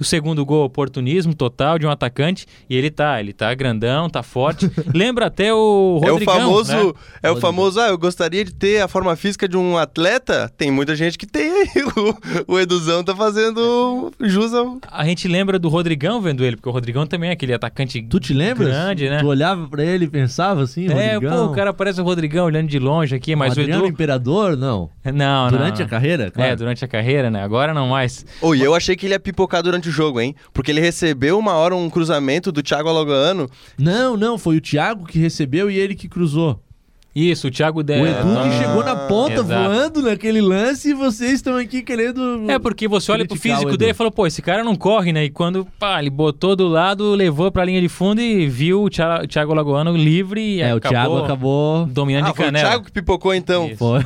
O 0.01 0.05
segundo 0.05 0.45
gol, 0.45 0.65
oportunismo 0.65 1.33
total 1.33 1.79
de 1.79 1.87
um 1.87 1.91
atacante. 1.91 2.45
E 2.69 2.77
ele 2.77 2.91
tá, 2.91 3.21
ele 3.21 3.33
tá 3.33 3.55
grandão, 3.55 4.11
tá 4.11 4.21
forte. 4.21 4.69
Lembra 4.93 5.27
até 5.27 5.55
o 5.55 6.01
Rodrigão, 6.03 6.35
É 6.35 6.39
o 6.39 6.41
famoso, 6.41 6.73
né? 6.73 6.93
é 7.23 7.31
o 7.31 7.37
famoso, 7.37 7.81
ah, 7.81 7.89
eu 7.89 7.97
gostaria 7.99 8.45
de 8.45 8.53
ter 8.53 8.81
a 8.81 8.89
forma 8.89 9.15
física 9.15 9.47
de 9.47 9.57
um 9.57 9.62
atleta. 9.79 10.53
Tem 10.57 10.71
muita 10.71 10.95
gente 10.97 11.17
que 11.19 11.27
tem 11.27 11.51
aí. 11.51 11.69
O, 12.47 12.55
o 12.55 12.59
Eduzão 12.61 13.05
tá 13.05 13.15
fazendo 13.15 14.11
jus 14.21 14.55
ao... 14.55 14.79
A 14.91 15.05
gente 15.05 15.29
lembra 15.29 15.59
do 15.59 15.69
Rodrigão 15.69 16.21
vendo 16.23 16.45
ele, 16.45 16.57
porque 16.57 16.69
o 16.69 16.73
Rodrigão 16.73 17.07
também 17.07 17.31
é 17.31 17.33
aquele 17.35 17.53
atacante 17.53 18.03
Tu 18.03 18.19
te 18.21 18.33
lembra? 18.33 18.65
grande, 18.67 19.09
né? 19.11 19.19
Tu 19.19 19.27
olhava 19.27 19.69
pra 19.69 19.85
ele 19.85 20.07
e 20.07 20.09
pensava 20.09 20.63
assim, 20.63 20.87
É, 20.89 21.15
Rodrigão. 21.15 21.47
pô, 21.47 21.53
o 21.53 21.55
cara 21.55 21.73
parece 21.73 22.01
o 22.01 22.05
Rodrigão 22.05 22.47
olhando 22.47 22.69
de 22.69 22.79
longe 22.79 23.15
aqui, 23.15 23.37
mas 23.37 23.57
o, 23.57 23.61
o 23.61 23.63
Edu... 23.63 23.87
Imperador, 23.87 24.57
não. 24.57 24.89
Não, 25.05 25.51
Durante 25.51 25.81
não, 25.81 25.87
a 25.87 25.89
carreira? 25.89 26.31
Claro. 26.31 26.53
É, 26.53 26.57
durante 26.57 26.85
a 26.85 26.89
carreira, 26.89 27.31
né? 27.31 27.43
Agora 27.43 27.75
não 27.75 27.89
mais. 27.89 28.25
Oi, 28.41 28.61
eu 28.61 28.75
achei 28.75 28.97
que 28.97 29.07
ele 29.07 29.15
ia 29.15 29.21
pipocar 29.21 29.63
durante 29.63 29.89
o 29.89 29.93
jogo, 29.93 30.21
hein? 30.21 30.35
Porque 30.53 30.71
ele 30.71 30.81
recebeu 30.81 31.39
uma 31.39 31.53
hora 31.55 31.75
um 31.77 31.91
cruzamento 31.91 32.51
do 32.51 32.63
Thiago 32.63 32.89
Alagoano. 32.89 33.49
Não, 33.79 34.17
não, 34.17 34.39
foi 34.39 34.57
o 34.57 34.61
Thiago 34.61 35.05
que 35.07 35.19
recebeu 35.19 35.71
e 35.71 35.79
ele 35.79 35.95
que 35.95 36.09
cruzou. 36.09 36.61
Isso, 37.15 37.49
o 37.49 37.51
Thiago 37.51 37.83
de... 37.83 37.93
O 38.01 38.07
Edu 38.07 38.39
Ah, 38.39 38.49
que 38.49 38.57
chegou 38.57 38.83
na 38.83 38.97
ponta 38.97 39.35
exato. 39.35 39.45
voando 39.45 40.03
naquele 40.03 40.41
lance 40.41 40.91
e 40.91 40.95
vocês 40.95 41.33
estão 41.33 41.57
aqui 41.57 41.83
querendo. 41.83 42.51
É, 42.51 42.59
porque 42.59 42.89
você 42.89 43.13
olha 43.13 43.27
pro 43.27 43.37
físico 43.37 43.77
dele 43.77 43.91
e 43.91 43.95
falou, 43.95 44.11
pô, 44.11 44.27
esse 44.27 44.41
cara 44.41 44.65
não 44.65 44.75
corre, 44.75 45.13
né? 45.13 45.25
E 45.25 45.29
quando, 45.31 45.67
pá, 45.79 45.99
ele 46.01 46.09
botou 46.09 46.57
do 46.57 46.67
lado, 46.69 47.15
levou 47.15 47.53
pra 47.53 47.67
linha 47.67 47.83
de 47.83 47.89
fundo 47.89 48.21
e 48.21 48.47
viu 48.47 48.83
o 48.85 48.89
Thia- 48.89 49.21
o 49.25 49.27
Thiago 49.27 49.53
Lagoano 49.53 49.95
livre 49.95 50.41
e 50.41 50.63
É, 50.63 50.75
o 50.75 50.81
Thiago 50.81 51.19
acabou. 51.19 51.85
dominando 51.85 52.29
Ah, 52.29 52.31
de 52.31 52.37
foi 52.37 52.45
o 52.45 52.49
canela. 52.49 52.69
Thiago 52.71 52.85
que 52.87 52.93
pipocou 52.93 53.35
então. 53.35 53.67
Isso. 53.67 53.77
Foi. 53.77 54.01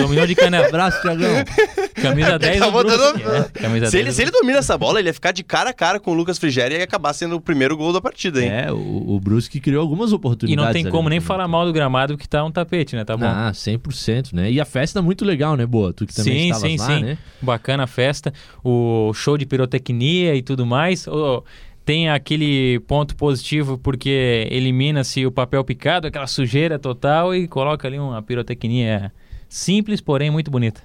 Dominou 0.00 0.26
de 0.26 0.34
canela. 0.34 0.68
Abraço, 0.68 1.02
Thiagão. 1.02 1.32
Camisa 2.02 2.38
10 2.38 2.56
do 2.58 2.62
Acabou 2.64 2.84
dando- 2.84 3.12
Brusque, 3.18 3.28
né? 3.28 3.46
Camisa 3.54 3.86
Se 3.86 3.92
10 3.92 3.94
ele, 3.94 4.04
do 4.10 4.12
se 4.14 4.22
ele 4.22 4.30
domina 4.30 4.58
essa 4.58 4.76
bola, 4.76 4.98
ele 4.98 5.08
ia 5.08 5.14
ficar 5.14 5.32
de 5.32 5.42
cara 5.42 5.70
a 5.70 5.72
cara 5.72 5.98
com 6.00 6.10
o 6.10 6.14
Lucas 6.14 6.38
Frigério 6.38 6.74
e 6.74 6.78
ia 6.78 6.84
acabar 6.84 7.12
sendo 7.12 7.36
o 7.36 7.40
primeiro 7.40 7.76
gol 7.76 7.92
da 7.92 8.00
partida, 8.00 8.42
hein? 8.42 8.50
É, 8.50 8.72
o, 8.72 8.76
o 9.14 9.20
Brusque 9.20 9.60
criou 9.60 9.80
algumas 9.80 10.10
E 10.10 10.14
oportunidades. 10.14 10.66
não 10.66 10.72
tem 10.72 10.82
ali 10.82 10.90
como 10.90 11.04
no 11.04 11.08
nem 11.10 11.18
primeiro 11.20 11.26
falar 11.26 11.48
mal 11.48 11.64
do 11.64 11.72
gramado 11.72 12.16
que 12.18 12.28
tá 12.28 12.44
um 12.44 12.50
tapete, 12.50 12.96
né? 12.96 13.04
Tá 13.04 13.16
bom. 13.16 13.26
Ah, 13.26 13.50
100%, 13.52 14.32
né? 14.32 14.50
E 14.50 14.60
a 14.60 14.64
festa 14.64 14.98
é 14.98 15.02
muito 15.02 15.24
legal, 15.24 15.56
né, 15.56 15.64
Boa? 15.66 15.92
Tu 15.92 16.06
que 16.06 16.14
também 16.14 16.32
sim, 16.34 16.46
estavas 16.50 16.70
sim, 16.70 16.76
lá, 16.78 16.86
sim. 16.86 17.02
né? 17.04 17.18
Bacana 17.40 17.84
a 17.84 17.86
festa. 17.86 18.32
O 18.64 19.12
show 19.14 19.38
de 19.38 19.46
pirotecnia 19.46 20.34
e 20.34 20.42
tudo 20.42 20.66
mais. 20.66 21.06
Tem 21.84 22.08
aquele 22.10 22.78
ponto 22.86 23.16
positivo 23.16 23.76
porque 23.76 24.46
elimina-se 24.52 25.26
o 25.26 25.32
papel 25.32 25.64
picado, 25.64 26.06
aquela 26.06 26.28
sujeira 26.28 26.78
total 26.78 27.34
e 27.34 27.48
coloca 27.48 27.88
ali 27.88 27.98
uma 27.98 28.22
pirotecnia 28.22 29.12
simples, 29.48 30.00
porém 30.00 30.30
muito 30.30 30.48
bonita. 30.48 30.80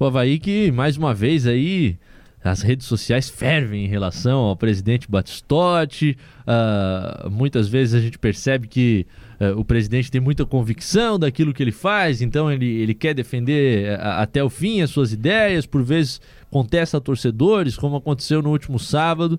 O 0.00 0.06
Havaí 0.06 0.38
que, 0.38 0.72
mais 0.72 0.96
uma 0.96 1.12
vez 1.12 1.46
aí, 1.46 1.98
as 2.42 2.62
redes 2.62 2.86
sociais 2.86 3.28
fervem 3.28 3.84
em 3.84 3.86
relação 3.86 4.38
ao 4.38 4.56
presidente 4.56 5.06
Batistotti. 5.06 6.16
Ah, 6.46 7.28
muitas 7.30 7.68
vezes 7.68 7.92
a 7.92 8.00
gente 8.00 8.18
percebe 8.18 8.66
que 8.66 9.06
ah, 9.38 9.52
o 9.58 9.62
presidente 9.62 10.10
tem 10.10 10.18
muita 10.18 10.46
convicção 10.46 11.18
daquilo 11.18 11.52
que 11.52 11.62
ele 11.62 11.70
faz, 11.70 12.22
então 12.22 12.50
ele, 12.50 12.64
ele 12.64 12.94
quer 12.94 13.12
defender 13.12 13.90
ah, 14.00 14.22
até 14.22 14.42
o 14.42 14.48
fim 14.48 14.80
as 14.80 14.88
suas 14.88 15.12
ideias, 15.12 15.66
por 15.66 15.82
vezes 15.82 16.18
contesta 16.50 16.98
torcedores, 16.98 17.76
como 17.76 17.96
aconteceu 17.96 18.40
no 18.40 18.48
último 18.48 18.78
sábado. 18.78 19.38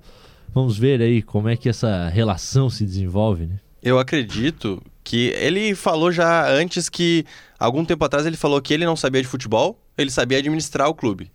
Vamos 0.53 0.77
ver 0.77 1.01
aí 1.01 1.23
como 1.23 1.49
é 1.49 1.57
que 1.57 1.69
essa 1.69 2.07
relação 2.07 2.69
se 2.69 2.85
desenvolve, 2.85 3.47
né? 3.47 3.55
Eu 3.81 3.97
acredito 3.97 4.79
que 5.03 5.29
ele 5.29 5.73
falou 5.73 6.11
já 6.11 6.47
antes 6.51 6.87
que, 6.87 7.25
algum 7.57 7.83
tempo 7.83 8.05
atrás, 8.05 8.27
ele 8.27 8.37
falou 8.37 8.61
que 8.61 8.75
ele 8.75 8.85
não 8.85 8.95
sabia 8.95 9.23
de 9.23 9.27
futebol, 9.27 9.80
ele 9.97 10.09
sabia 10.09 10.37
administrar 10.37 10.87
o 10.87 10.93
clube. 10.93 11.31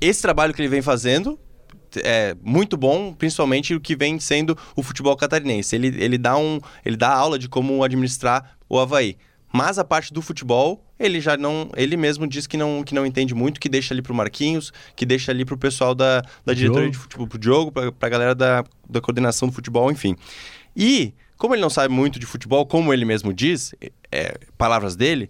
esse 0.00 0.22
trabalho 0.22 0.54
que 0.54 0.60
ele 0.60 0.68
vem 0.68 0.82
fazendo 0.82 1.38
é 2.04 2.36
muito 2.42 2.76
bom, 2.76 3.12
principalmente 3.12 3.74
o 3.74 3.80
que 3.80 3.96
vem 3.96 4.20
sendo 4.20 4.56
o 4.76 4.82
futebol 4.82 5.16
catarinense. 5.16 5.74
Ele, 5.74 5.88
ele, 6.02 6.16
dá, 6.16 6.36
um, 6.36 6.60
ele 6.84 6.96
dá 6.96 7.12
aula 7.12 7.38
de 7.38 7.48
como 7.48 7.82
administrar 7.82 8.56
o 8.68 8.78
Havaí. 8.78 9.16
Mas 9.52 9.78
a 9.78 9.84
parte 9.84 10.12
do 10.12 10.22
futebol, 10.22 10.84
ele 10.98 11.20
já 11.20 11.36
não. 11.36 11.70
Ele 11.76 11.96
mesmo 11.96 12.26
diz 12.26 12.46
que 12.46 12.56
não, 12.56 12.84
que 12.84 12.94
não 12.94 13.04
entende 13.04 13.34
muito, 13.34 13.58
que 13.58 13.68
deixa 13.68 13.92
ali 13.92 14.00
pro 14.00 14.14
Marquinhos, 14.14 14.72
que 14.94 15.04
deixa 15.04 15.32
ali 15.32 15.44
pro 15.44 15.58
pessoal 15.58 15.92
da, 15.92 16.22
da 16.44 16.54
diretoria 16.54 16.90
de 16.90 16.96
futebol, 16.96 17.26
pro 17.26 17.38
Diogo, 17.38 17.72
pra, 17.72 17.90
pra 17.90 18.08
galera 18.08 18.34
da, 18.34 18.64
da 18.88 19.00
coordenação 19.00 19.48
do 19.48 19.54
futebol, 19.54 19.90
enfim. 19.90 20.14
E, 20.76 21.12
como 21.36 21.54
ele 21.54 21.62
não 21.62 21.70
sabe 21.70 21.92
muito 21.92 22.20
de 22.20 22.26
futebol, 22.26 22.64
como 22.64 22.92
ele 22.92 23.04
mesmo 23.04 23.34
diz, 23.34 23.74
é, 24.12 24.38
palavras 24.56 24.94
dele, 24.94 25.28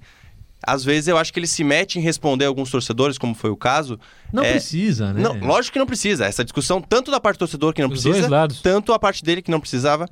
às 0.67 0.85
vezes 0.85 1.09
eu 1.09 1.17
acho 1.17 1.33
que 1.33 1.39
ele 1.39 1.47
se 1.47 1.65
mete 1.65 1.99
em 1.99 2.03
responder 2.03 2.45
alguns 2.45 2.71
torcedores, 2.71 3.17
como 3.17 3.35
foi 3.35 3.51
o 3.51 3.57
caso. 3.57 3.99
Não 4.33 4.45
é, 4.45 4.53
precisa, 4.53 5.13
né? 5.13 5.23
Não, 5.23 5.39
lógico 5.41 5.73
que 5.73 5.79
não 5.79 5.87
precisa. 5.87 6.27
Essa 6.27 6.45
discussão, 6.45 6.81
tanto 6.81 7.11
da 7.11 7.19
parte 7.19 7.37
do 7.37 7.41
torcedor 7.41 7.73
que 7.73 7.81
não 7.83 7.89
Os 7.89 8.03
precisa, 8.03 8.49
tanto 8.63 8.93
a 8.93 8.99
parte 8.99 9.25
dele 9.25 9.43
que 9.43 9.51
não 9.51 9.61
precisava. 9.61 10.09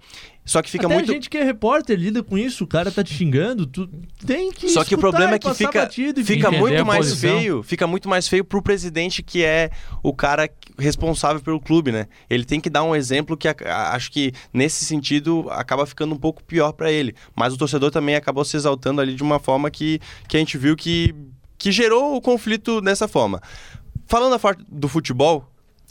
Só 0.49 0.63
que 0.63 0.71
fica 0.71 0.87
Até 0.87 0.95
muito. 0.95 1.11
a 1.11 1.13
gente 1.15 1.29
que 1.29 1.37
é 1.37 1.45
repórter 1.45 1.99
lida 1.99 2.23
com 2.23 2.39
isso, 2.39 2.65
o 2.65 2.67
cara 2.67 2.91
tá 2.91 3.05
te 3.05 3.13
xingando, 3.13 3.67
tu 3.67 3.87
tem 4.25 4.51
que 4.51 4.71
Só 4.71 4.83
que 4.83 4.95
o 4.95 4.99
problema 4.99 5.35
é 5.35 5.39
que 5.39 5.53
fica, 5.53 5.83
batido, 5.83 6.25
fica 6.25 6.51
muito 6.51 6.87
mais 6.87 7.09
posição. 7.11 7.39
feio, 7.39 7.63
fica 7.63 7.87
muito 7.87 8.09
mais 8.09 8.27
feio 8.27 8.43
pro 8.43 8.63
presidente 8.63 9.23
que 9.23 9.45
é 9.45 9.71
o 10.03 10.15
cara 10.15 10.49
responsável 10.79 11.43
pelo 11.43 11.61
clube, 11.61 11.93
né? 11.93 12.07
Ele 12.31 12.47
tem 12.47 12.61
que 12.61 12.71
dar 12.71 12.83
um 12.83 12.97
exemplo 12.97 13.37
que 13.37 13.47
a- 13.47 13.55
a- 13.67 13.95
acho 13.95 14.11
que 14.11 14.33
nesse 14.51 14.87
sentido 14.87 15.47
acaba 15.51 15.85
ficando 15.85 16.15
um 16.15 16.19
pouco 16.19 16.43
pior 16.43 16.73
pra 16.73 16.91
ele. 16.91 17.15
Mas 17.37 17.53
o 17.53 17.59
torcedor 17.59 17.91
também 17.91 18.15
acabou 18.15 18.43
se 18.43 18.57
exaltando 18.57 19.03
ali 19.03 19.15
de 19.15 19.23
uma 19.23 19.39
forma 19.39 19.71
que, 19.71 20.01
que 20.27 20.35
a 20.39 20.41
gente 20.41 20.57
viu 20.57 20.75
que, 20.75 21.15
que 21.59 21.71
gerou 21.71 22.17
o 22.17 22.23
conflito 22.23 22.81
dessa 22.81 23.07
forma. 23.07 23.39
Falando 24.07 24.33
a 24.35 24.39
parte 24.39 24.65
do 24.67 24.89
futebol, 24.89 25.47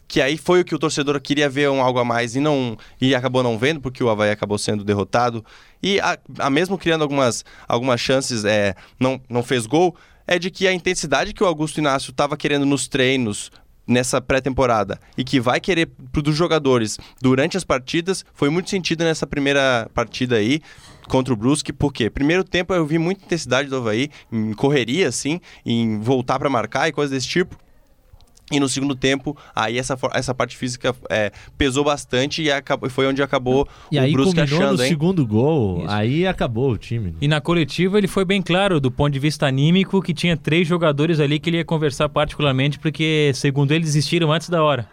que 0.08 0.22
aí 0.22 0.38
foi 0.38 0.62
o 0.62 0.66
que 0.66 0.74
o 0.74 0.80
torcedor 0.80 1.20
queria 1.20 1.50
ver 1.50 1.70
um 1.70 1.82
algo 1.82 2.00
a 2.00 2.06
mais 2.06 2.36
e 2.36 2.40
não 2.40 2.78
e 3.00 3.14
acabou 3.14 3.44
não 3.44 3.58
vendo 3.58 3.82
porque 3.82 4.04
o 4.04 4.10
Havaí 4.10 4.32
acabou 4.32 4.58
sendo 4.58 4.84
derrotado. 4.84 5.44
E 5.84 6.00
a, 6.00 6.18
a 6.40 6.50
mesmo 6.50 6.78
criando 6.78 7.02
algumas, 7.02 7.44
algumas 7.68 8.00
chances 8.00 8.46
é, 8.46 8.76
não, 9.00 9.20
não 9.30 9.44
fez 9.44 9.66
gol 9.66 9.96
é 10.26 10.38
de 10.38 10.52
que 10.52 10.68
a 10.68 10.74
intensidade 10.74 11.34
que 11.34 11.44
o 11.44 11.48
Augusto 11.48 11.80
Inácio 11.80 12.12
estava 12.12 12.36
querendo 12.36 12.66
nos 12.66 12.88
treinos 12.88 13.52
nessa 13.88 14.20
pré-temporada 14.20 15.00
e 15.18 15.24
que 15.24 15.40
vai 15.40 15.62
querer 15.62 15.90
dos 16.14 16.36
jogadores 16.36 16.98
durante 17.22 17.56
as 17.56 17.64
partidas 17.64 18.26
foi 18.34 18.50
muito 18.50 18.70
sentido 18.70 19.04
nessa 19.04 19.26
primeira 19.26 19.90
partida 19.94 20.36
aí 20.36 20.62
contra 21.08 21.34
o 21.34 21.38
Brusque, 21.38 21.72
porque 21.72 22.10
primeiro 22.10 22.44
tempo 22.44 22.74
eu 22.74 22.86
vi 22.86 22.98
muita 22.98 23.24
intensidade 23.24 23.70
do 23.70 23.78
Havaí 23.78 24.10
em 24.30 24.54
correria 24.54 25.08
assim, 25.08 25.40
em 25.66 26.00
voltar 26.02 26.38
para 26.38 26.50
marcar 26.50 26.90
e 26.90 26.92
coisas 26.92 27.12
desse 27.12 27.28
tipo. 27.28 27.58
E 28.50 28.62
no 28.62 28.70
segundo 28.70 28.96
tempo, 28.96 29.36
aí 29.54 29.78
essa, 29.78 29.98
essa 30.14 30.34
parte 30.34 30.56
física 30.56 30.96
é, 31.10 31.34
pesou 31.58 31.84
bastante 31.84 32.42
e 32.42 32.50
acabou, 32.50 32.90
foi 32.90 33.06
onde 33.06 33.22
acabou 33.22 33.68
E 33.92 33.98
o 33.98 34.02
aí 34.02 34.14
Brusque 34.14 34.40
achando, 34.40 34.78
no 34.78 34.84
hein? 34.84 34.90
segundo 34.90 35.28
gol, 35.28 35.80
Isso. 35.84 35.90
aí 35.94 36.26
acabou 36.26 36.72
o 36.72 36.78
time. 36.78 37.14
E 37.20 37.28
na 37.28 37.42
coletiva 37.42 37.98
ele 37.98 38.08
foi 38.08 38.24
bem 38.24 38.42
claro, 38.42 38.80
do 38.80 38.90
ponto 38.90 39.12
de 39.12 39.20
vista 39.20 39.46
anímico, 39.46 40.02
que 40.02 40.14
tinha 40.14 40.38
três 40.38 40.66
jogadores 40.66 41.20
ali 41.20 41.40
que 41.40 41.50
ele 41.50 41.58
ia 41.58 41.66
conversar 41.66 42.08
particularmente, 42.08 42.80
porque, 42.80 43.32
segundo 43.36 43.74
ele, 43.74 43.84
desistiram 43.84 44.32
antes 44.32 44.48
da 44.48 44.64
hora. 44.64 44.88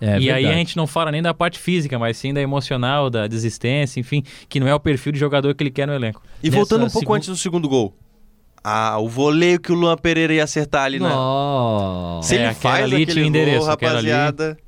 É 0.00 0.12
e 0.12 0.30
aí 0.30 0.42
verdade. 0.44 0.46
a 0.46 0.52
gente 0.54 0.76
não 0.76 0.86
fala 0.86 1.10
nem 1.10 1.20
da 1.20 1.34
parte 1.34 1.58
física, 1.58 1.98
mas 1.98 2.16
sim 2.16 2.32
da 2.32 2.40
emocional, 2.40 3.10
da 3.10 3.26
desistência, 3.26 3.98
enfim, 3.98 4.22
que 4.48 4.60
não 4.60 4.68
é 4.68 4.74
o 4.74 4.78
perfil 4.80 5.10
de 5.12 5.18
jogador 5.18 5.52
que 5.54 5.62
ele 5.64 5.70
quer 5.72 5.86
no 5.86 5.92
elenco. 5.92 6.22
E 6.42 6.48
voltando 6.48 6.82
um 6.82 6.84
Nessa 6.84 6.92
pouco 6.94 7.06
segun- 7.06 7.14
antes 7.16 7.28
do 7.28 7.36
segundo 7.36 7.68
gol. 7.68 7.92
Ah, 8.62 8.98
o 8.98 9.08
voleio 9.08 9.58
que 9.58 9.72
o 9.72 9.74
Luan 9.74 9.96
Pereira 9.96 10.34
ia 10.34 10.44
acertar 10.44 10.84
ali, 10.84 11.00
né? 11.00 11.08
Nossa. 11.08 12.28
Se 12.28 12.34
É, 12.34 12.38
ele 12.38 12.46
aquela 12.48 12.60
faz 12.74 12.84
ali 12.84 13.02
aquele 13.02 13.24
endereço, 13.26 13.58
gol, 13.60 13.66
rapaziada... 13.68 14.58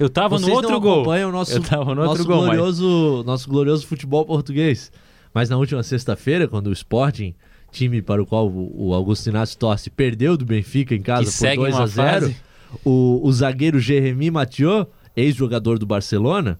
Eu 0.00 0.08
tava 0.08 0.38
Vocês 0.38 0.48
no 0.48 0.54
outro 0.56 0.70
não 0.70 0.80
gol. 0.80 1.04
nosso, 1.30 1.52
Eu 1.52 1.62
tava 1.62 1.94
no 1.94 2.00
outro 2.00 2.04
nosso 2.04 2.24
gol, 2.24 2.36
mas- 2.38 2.46
glorioso, 2.56 3.22
nosso 3.26 3.48
glorioso 3.48 3.86
futebol 3.86 4.24
português. 4.24 4.90
Mas 5.34 5.50
na 5.50 5.56
última 5.58 5.82
sexta-feira, 5.82 6.48
quando 6.48 6.68
o 6.68 6.72
Sporting, 6.72 7.34
time 7.70 8.00
para 8.00 8.22
o 8.22 8.26
qual 8.26 8.50
o 8.50 8.94
Augusto 8.94 9.28
Inácio 9.28 9.56
torce, 9.58 9.90
perdeu 9.90 10.36
do 10.36 10.44
Benfica 10.46 10.94
em 10.94 11.02
casa 11.02 11.20
Que 11.24 11.26
por 11.26 11.32
segue 11.32 11.56
2 11.58 11.74
uma 11.74 11.82
a 11.82 11.86
0 11.86 12.20
fase. 12.26 12.36
o, 12.84 13.20
o 13.22 13.32
zagueiro 13.32 13.78
Jeremy 13.78 14.30
Mathieu, 14.30 14.86
ex-jogador 15.14 15.78
do 15.78 15.84
Barcelona, 15.86 16.58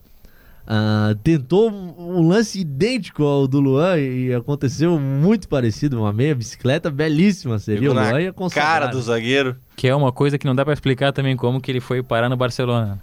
ah, 0.65 1.13
tentou 1.23 1.69
um, 1.69 2.27
lance 2.27 2.59
idêntico 2.59 3.23
ao 3.23 3.47
do 3.47 3.59
Luan 3.59 3.99
e 3.99 4.33
aconteceu 4.33 4.97
muito 4.97 5.47
parecido, 5.47 5.99
uma 5.99 6.13
meia 6.13 6.33
bicicleta 6.33 6.89
belíssima 6.89 7.59
seria. 7.59 7.91
O 7.91 7.93
Luan 7.93 8.21
ia 8.21 8.33
consagrar. 8.33 8.81
cara 8.81 8.87
do 8.87 9.01
zagueiro. 9.01 9.57
Que 9.75 9.87
é 9.87 9.95
uma 9.95 10.11
coisa 10.11 10.37
que 10.37 10.45
não 10.45 10.55
dá 10.55 10.63
pra 10.63 10.73
explicar 10.73 11.11
também 11.11 11.35
como 11.35 11.59
que 11.59 11.69
ele 11.69 11.81
foi 11.81 12.01
parar 12.01 12.29
no 12.29 12.37
Barcelona. 12.37 13.01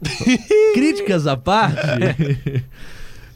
críticas 0.74 1.26
à 1.26 1.36
parte, 1.36 1.76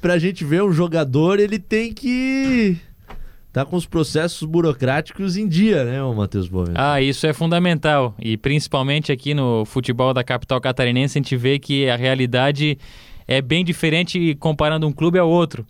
pra 0.01 0.19
gente 0.19 0.45
ver 0.45 0.63
um 0.63 0.73
jogador, 0.73 1.39
ele 1.39 1.59
tem 1.59 1.93
que 1.93 2.79
tá 3.53 3.65
com 3.65 3.77
os 3.77 3.85
processos 3.85 4.47
burocráticos 4.47 5.37
em 5.37 5.49
dia, 5.49 5.85
né, 5.85 6.03
o 6.03 6.15
Matheus 6.15 6.49
Boventura? 6.49 6.93
Ah, 6.93 7.03
isso 7.03 7.27
é 7.27 7.33
fundamental. 7.33 8.15
E 8.19 8.37
principalmente 8.37 9.11
aqui 9.11 9.35
no 9.35 9.65
futebol 9.65 10.15
da 10.15 10.23
capital 10.23 10.61
catarinense, 10.61 11.19
a 11.19 11.21
gente 11.21 11.37
vê 11.37 11.59
que 11.59 11.89
a 11.89 11.97
realidade 11.97 12.79
é 13.31 13.41
bem 13.41 13.65
diferente 13.65 14.35
comparando 14.41 14.89
um 14.89 14.93
clube 14.93 15.17
ao 15.17 15.31
outro. 15.31 15.65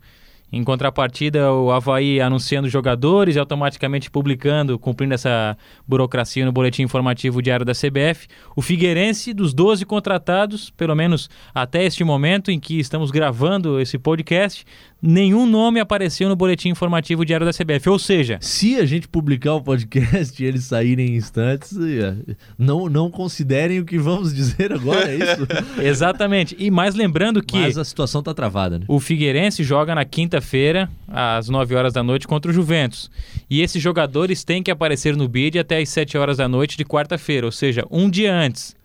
Em 0.51 0.63
contrapartida, 0.63 1.53
o 1.53 1.71
Havaí 1.71 2.19
anunciando 2.19 2.67
jogadores 2.67 3.35
e 3.35 3.39
automaticamente 3.39 4.09
publicando, 4.09 4.77
cumprindo 4.79 5.13
essa 5.13 5.55
burocracia 5.87 6.43
no 6.43 6.51
boletim 6.51 6.81
informativo 6.81 7.39
diário 7.41 7.63
da 7.65 7.71
CBF. 7.71 8.27
O 8.55 8.63
Figueirense, 8.63 9.31
dos 9.31 9.53
12 9.53 9.85
contratados, 9.85 10.71
pelo 10.71 10.95
menos 10.95 11.29
até 11.53 11.85
este 11.85 12.03
momento 12.03 12.49
em 12.49 12.59
que 12.59 12.79
estamos 12.79 13.11
gravando 13.11 13.79
esse 13.79 13.97
podcast, 13.97 14.65
nenhum 15.01 15.45
nome 15.45 15.79
apareceu 15.79 16.29
no 16.29 16.35
boletim 16.35 16.69
informativo 16.69 17.25
diário 17.25 17.45
da 17.45 17.51
CBF. 17.51 17.89
Ou 17.89 17.97
seja, 17.97 18.37
Se 18.41 18.77
a 18.77 18.85
gente 18.85 19.07
publicar 19.07 19.55
o 19.55 19.61
podcast 19.61 20.41
e 20.41 20.45
eles 20.45 20.65
saírem 20.65 21.11
em 21.11 21.15
instantes, 21.15 21.75
é, 21.77 22.15
não, 22.57 22.87
não 22.87 23.09
considerem 23.09 23.79
o 23.79 23.85
que 23.85 23.97
vamos 23.97 24.33
dizer 24.35 24.71
agora, 24.73 25.11
é 25.11 25.15
isso? 25.15 25.47
exatamente. 25.81 26.55
E 26.59 26.69
mais 26.69 26.93
lembrando 26.93 27.41
que. 27.41 27.57
Mas 27.57 27.77
a 27.77 27.83
situação 27.83 28.21
tá 28.21 28.33
travada, 28.33 28.79
né? 28.79 28.85
O 28.87 28.99
Figueirense 28.99 29.63
joga 29.63 29.95
na 29.95 30.05
quinta-feira, 30.05 30.89
às 31.07 31.49
9 31.49 31.75
horas 31.75 31.93
da 31.93 32.03
noite, 32.03 32.27
contra 32.27 32.51
o 32.51 32.53
Juventus. 32.53 33.09
E 33.49 33.61
esses 33.61 33.81
jogadores 33.81 34.43
têm 34.43 34.61
que 34.61 34.71
aparecer 34.71 35.15
no 35.15 35.27
bid 35.27 35.57
até 35.57 35.79
às 35.79 35.89
7 35.89 36.17
horas 36.17 36.37
da 36.37 36.47
noite 36.47 36.77
de 36.77 36.85
quarta-feira, 36.85 37.45
ou 37.45 37.51
seja, 37.51 37.85
um 37.89 38.09
dia 38.09 38.33
antes. 38.33 38.75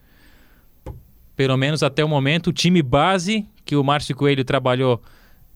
Pelo 1.37 1.57
menos 1.59 1.83
até 1.83 2.03
o 2.03 2.09
momento, 2.09 2.49
o 2.49 2.53
time 2.53 2.83
base 2.83 3.45
que 3.65 3.77
o 3.77 3.85
Márcio 3.85 4.17
Coelho 4.17 4.43
trabalhou 4.43 5.03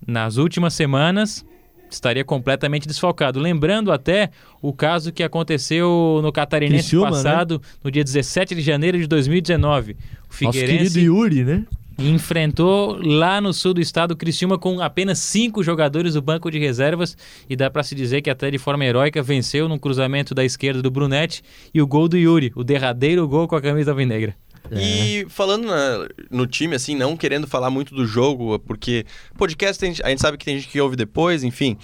nas 0.07 0.37
últimas 0.37 0.75
semanas 0.75 1.45
estaria 1.91 2.25
completamente 2.25 2.87
desfalcado. 2.87 3.41
Lembrando 3.41 3.91
até 3.91 4.31
o 4.63 4.73
caso 4.73 5.13
que 5.13 5.23
aconteceu 5.23 6.21
no 6.23 6.33
Catarinense 6.33 6.83
Criciúma, 6.83 7.11
né? 7.11 7.13
passado, 7.13 7.61
no 7.83 7.91
dia 7.91 8.05
17 8.05 8.55
de 8.55 8.63
janeiro 8.63 8.99
de 8.99 9.07
2019. 9.07 9.93
O 9.93 9.97
Nosso 9.97 9.99
Figueirense 10.29 10.95
querido 10.95 10.99
Yuri, 11.01 11.45
né? 11.45 11.65
enfrentou 11.99 12.99
lá 13.03 13.41
no 13.41 13.53
sul 13.53 13.75
do 13.75 13.81
estado 13.81 14.17
Criciúma 14.17 14.59
com 14.59 14.81
apenas 14.81 15.19
cinco 15.19 15.63
jogadores 15.63 16.15
do 16.15 16.23
banco 16.23 16.51
de 16.51 16.59
reservas 16.59 17.17
e 17.49 17.55
dá 17.55 17.71
pra 17.71 17.83
se 17.83 17.95
dizer 17.95 18.23
que 18.23 18.31
até 18.31 18.51
de 18.51 18.59
forma 18.59 18.85
heróica 18.85 19.23
venceu 19.23 19.69
num 19.69 19.79
cruzamento 19.79 20.35
da 20.35 20.45
esquerda 20.45 20.81
do 20.81 20.91
Brunetti 20.91 21.43
e 21.75 21.83
o 21.83 21.87
gol 21.87 22.09
do 22.09 22.17
Yuri, 22.17 22.53
o 22.55 22.65
derradeiro 22.65 23.27
gol 23.29 23.47
com 23.47 23.57
a 23.57 23.61
camisa 23.61 23.91
alvinegra. 23.91 24.35
É. 24.71 24.81
E 24.81 25.27
falando 25.29 25.67
na- 25.67 26.09
no 26.31 26.47
time, 26.47 26.75
assim, 26.75 26.95
não 26.95 27.17
querendo 27.17 27.47
falar 27.47 27.71
muito 27.71 27.95
do 27.95 28.07
jogo, 28.07 28.59
porque 28.61 29.05
podcast 29.37 29.79
tem- 29.79 29.95
a 30.03 30.09
gente 30.11 30.21
sabe 30.21 30.37
que 30.39 30.45
tem 30.45 30.57
gente 30.57 30.69
que 30.69 30.81
ouve 30.81 30.97
depois, 30.97 31.43
enfim. 31.45 31.77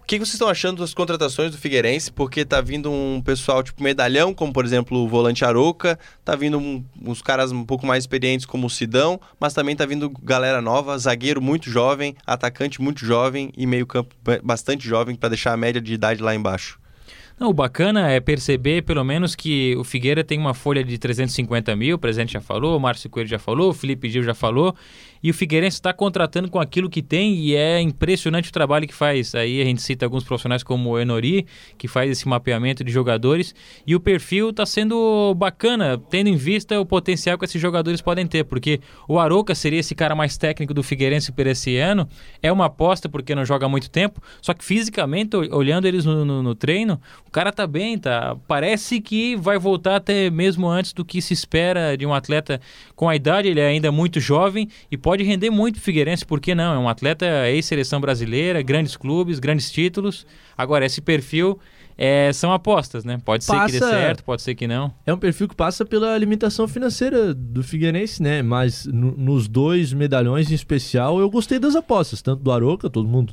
O 0.00 0.06
que 0.08 0.16
vocês 0.18 0.32
estão 0.32 0.48
achando 0.48 0.80
das 0.80 0.94
contratações 0.94 1.50
do 1.52 1.58
Figueirense? 1.58 2.10
Porque 2.10 2.42
tá 2.42 2.62
vindo 2.62 2.90
um 2.90 3.20
pessoal 3.22 3.62
tipo 3.62 3.82
medalhão, 3.82 4.32
como 4.32 4.54
por 4.54 4.64
exemplo 4.64 4.96
o 5.04 5.06
volante 5.06 5.44
Arouca, 5.44 5.98
tá 6.24 6.34
vindo 6.34 6.58
um- 6.58 6.82
uns 7.04 7.20
caras 7.20 7.52
um 7.52 7.62
pouco 7.62 7.86
mais 7.86 8.04
experientes 8.04 8.46
como 8.46 8.66
o 8.68 8.70
Sidão, 8.70 9.20
mas 9.38 9.52
também 9.52 9.76
tá 9.76 9.84
vindo 9.84 10.08
galera 10.22 10.62
nova, 10.62 10.96
zagueiro 10.98 11.42
muito 11.42 11.68
jovem, 11.68 12.16
atacante 12.26 12.80
muito 12.80 13.04
jovem 13.04 13.52
e 13.54 13.66
meio-campo 13.66 14.14
ba- 14.24 14.40
bastante 14.42 14.88
jovem 14.88 15.14
para 15.14 15.28
deixar 15.28 15.52
a 15.52 15.56
média 15.58 15.78
de 15.80 15.92
idade 15.92 16.22
lá 16.22 16.34
embaixo. 16.34 16.80
Não, 17.38 17.50
o 17.50 17.52
bacana 17.54 18.10
é 18.10 18.18
perceber, 18.18 18.82
pelo 18.82 19.04
menos, 19.04 19.36
que 19.36 19.76
o 19.76 19.84
Figueira 19.84 20.24
tem 20.24 20.36
uma 20.36 20.54
folha 20.54 20.82
de 20.82 20.98
350 20.98 21.76
mil, 21.76 21.94
o 21.94 21.98
presidente 21.98 22.32
já 22.32 22.40
falou, 22.40 22.76
o 22.76 22.80
Márcio 22.80 23.08
Coelho 23.08 23.28
já 23.28 23.38
falou, 23.38 23.70
o 23.70 23.72
Felipe 23.72 24.08
Gil 24.08 24.24
já 24.24 24.34
falou, 24.34 24.74
e 25.22 25.30
o 25.30 25.34
Figueirense 25.34 25.76
está 25.76 25.92
contratando 25.92 26.50
com 26.50 26.60
aquilo 26.60 26.88
que 26.88 27.02
tem 27.02 27.34
e 27.34 27.54
é 27.54 27.80
impressionante 27.80 28.50
o 28.50 28.52
trabalho 28.52 28.86
que 28.86 28.94
faz. 28.94 29.34
Aí 29.34 29.60
a 29.60 29.64
gente 29.64 29.82
cita 29.82 30.06
alguns 30.06 30.24
profissionais 30.24 30.62
como 30.62 30.90
o 30.90 30.98
Enori, 30.98 31.46
que 31.76 31.88
faz 31.88 32.10
esse 32.10 32.28
mapeamento 32.28 32.84
de 32.84 32.92
jogadores 32.92 33.54
e 33.86 33.94
o 33.94 34.00
perfil 34.00 34.50
está 34.50 34.64
sendo 34.64 35.34
bacana, 35.34 36.00
tendo 36.10 36.28
em 36.28 36.36
vista 36.36 36.80
o 36.80 36.86
potencial 36.86 37.38
que 37.38 37.44
esses 37.44 37.60
jogadores 37.60 38.00
podem 38.00 38.26
ter, 38.26 38.44
porque 38.44 38.80
o 39.08 39.18
Aroca 39.18 39.54
seria 39.54 39.80
esse 39.80 39.94
cara 39.94 40.14
mais 40.14 40.36
técnico 40.36 40.72
do 40.72 40.82
Figueirense 40.82 41.32
por 41.32 41.46
esse 41.46 41.76
ano, 41.76 42.08
é 42.42 42.50
uma 42.52 42.66
aposta 42.66 43.08
porque 43.08 43.34
não 43.34 43.44
joga 43.44 43.66
há 43.66 43.68
muito 43.68 43.90
tempo, 43.90 44.22
só 44.40 44.54
que 44.54 44.64
fisicamente, 44.64 45.36
olhando 45.36 45.86
eles 45.86 46.04
no, 46.04 46.24
no, 46.24 46.42
no 46.42 46.54
treino, 46.54 47.00
o 47.26 47.30
cara 47.30 47.52
tá 47.52 47.66
bem, 47.66 47.98
tá? 47.98 48.36
Parece 48.46 49.00
que 49.00 49.36
vai 49.36 49.58
voltar 49.58 49.96
até 49.96 50.30
mesmo 50.30 50.68
antes 50.68 50.92
do 50.92 51.04
que 51.04 51.20
se 51.20 51.32
espera 51.32 51.96
de 51.96 52.06
um 52.06 52.14
atleta 52.14 52.60
com 52.94 53.08
a 53.08 53.16
idade, 53.16 53.48
ele 53.48 53.60
é 53.60 53.66
ainda 53.66 53.90
muito 53.90 54.20
jovem 54.20 54.68
e 54.90 54.96
pode 54.96 55.07
render 55.24 55.50
muito 55.50 55.76
o 55.76 55.80
Figueirense, 55.80 56.24
por 56.26 56.40
que 56.40 56.54
não? 56.54 56.74
É 56.74 56.78
um 56.78 56.88
atleta 56.88 57.26
ex-seleção 57.48 58.00
brasileira, 58.00 58.60
grandes 58.62 58.96
clubes, 58.96 59.38
grandes 59.38 59.70
títulos. 59.70 60.26
Agora, 60.56 60.84
esse 60.86 61.00
perfil 61.00 61.58
é, 61.96 62.32
são 62.32 62.52
apostas, 62.52 63.04
né? 63.04 63.18
Pode 63.24 63.44
Passa- 63.46 63.68
ser 63.68 63.72
que 63.78 63.84
dê 63.84 63.90
certo, 63.90 64.24
pode 64.24 64.42
ser 64.42 64.54
que 64.54 64.66
não. 64.66 64.92
É 65.06 65.12
um 65.12 65.18
perfil 65.18 65.48
que 65.48 65.56
passa 65.56 65.84
pela 65.84 66.16
limitação 66.18 66.68
financeira 66.68 67.32
do 67.34 67.62
Figueirense, 67.62 68.22
né? 68.22 68.42
Mas 68.42 68.86
no- 68.86 69.16
nos 69.16 69.48
dois 69.48 69.92
medalhões 69.92 70.50
em 70.50 70.54
especial, 70.54 71.18
eu 71.18 71.28
gostei 71.30 71.58
das 71.58 71.74
apostas, 71.74 72.22
tanto 72.22 72.42
do 72.42 72.52
Aroca, 72.52 72.88
todo 72.90 73.08
mundo 73.08 73.32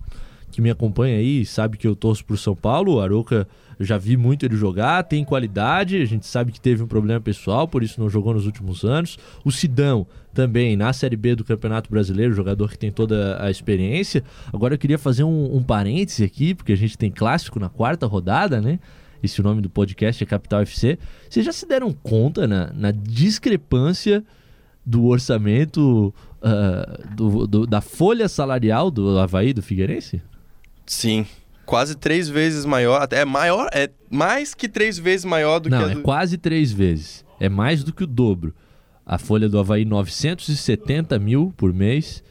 que 0.52 0.62
me 0.62 0.70
acompanha 0.70 1.18
aí 1.18 1.46
sabe 1.46 1.78
que 1.78 1.86
eu 1.86 1.96
torço 1.96 2.24
pro 2.24 2.38
São 2.38 2.56
Paulo. 2.56 2.94
O 2.96 3.02
Aroca, 3.02 3.48
eu 3.80 3.86
já 3.86 3.98
vi 3.98 4.16
muito 4.18 4.46
ele 4.46 4.56
jogar, 4.56 5.04
tem 5.04 5.24
qualidade, 5.24 5.98
a 6.02 6.06
gente 6.06 6.26
sabe 6.26 6.52
que 6.52 6.60
teve 6.62 6.82
um 6.84 6.88
problema 6.88 7.20
pessoal, 7.20 7.68
por 7.68 7.84
isso 7.84 8.00
não 8.00 8.10
jogou 8.10 8.34
nos 8.34 8.46
últimos 8.46 8.84
anos. 8.84 9.18
O 9.44 9.52
Sidão 9.52 10.06
também, 10.34 10.76
na 10.76 10.92
Série 10.94 11.16
B 11.16 11.36
do 11.36 11.44
Campeonato 11.44 11.90
Brasileiro, 11.90 12.34
jogador 12.34 12.70
que 12.70 12.78
tem 12.78 12.92
toda 12.92 13.42
a 13.44 13.50
experiência. 13.52 14.24
Agora 14.54 14.74
eu 14.74 14.78
queria 14.78 14.98
fazer 14.98 15.24
um, 15.24 15.56
um 15.56 15.64
parêntese 15.64 16.24
aqui, 16.24 16.54
porque 16.54 16.74
a 16.74 16.78
gente 16.78 16.98
tem 16.98 17.10
clássico 17.12 17.60
na 17.60 17.70
quarta 17.70 18.06
rodada, 18.06 18.62
né? 18.62 18.80
Esse 19.24 19.42
nome 19.42 19.62
do 19.62 19.70
podcast 19.70 20.24
é 20.24 20.28
Capital 20.28 20.62
FC. 20.62 21.00
Vocês 21.30 21.46
já 21.46 21.52
se 21.52 21.66
deram 21.68 21.92
conta 21.92 22.46
na, 22.48 22.72
na 22.74 22.92
discrepância 22.92 24.24
do 24.86 25.06
orçamento 25.06 26.14
ah, 26.42 27.00
do- 27.16 27.48
do- 27.48 27.66
da 27.66 27.82
folha 27.82 28.28
salarial 28.30 28.92
do 28.92 29.18
Havaí 29.18 29.52
do 29.54 29.62
Figueirense? 29.64 30.22
Sim. 30.86 31.26
Quase 31.66 31.96
três 31.96 32.30
vezes 32.30 32.66
maior. 32.66 33.02
Até 33.02 33.22
é 33.22 33.26
maior. 33.26 33.68
É 33.74 33.90
mais 34.10 34.54
que 34.54 34.68
três 34.70 34.98
vezes 34.98 35.26
maior 35.26 35.60
do 35.60 35.70
Não, 35.70 35.80
que 35.80 35.84
a 35.84 35.92
é 35.92 35.96
do... 35.96 36.02
quase 36.02 36.38
três 36.38 36.72
vezes. 36.72 37.26
É 37.40 37.50
mais 37.50 37.84
do 37.84 37.94
que 37.94 38.04
o 38.04 38.08
dobro. 38.08 38.54
A 39.06 39.18
folha 39.18 39.48
do 39.48 39.60
Havaí, 39.60 39.86
970 39.86 41.20
mil 41.20 41.54
por 41.56 41.74
mês. 41.74 42.24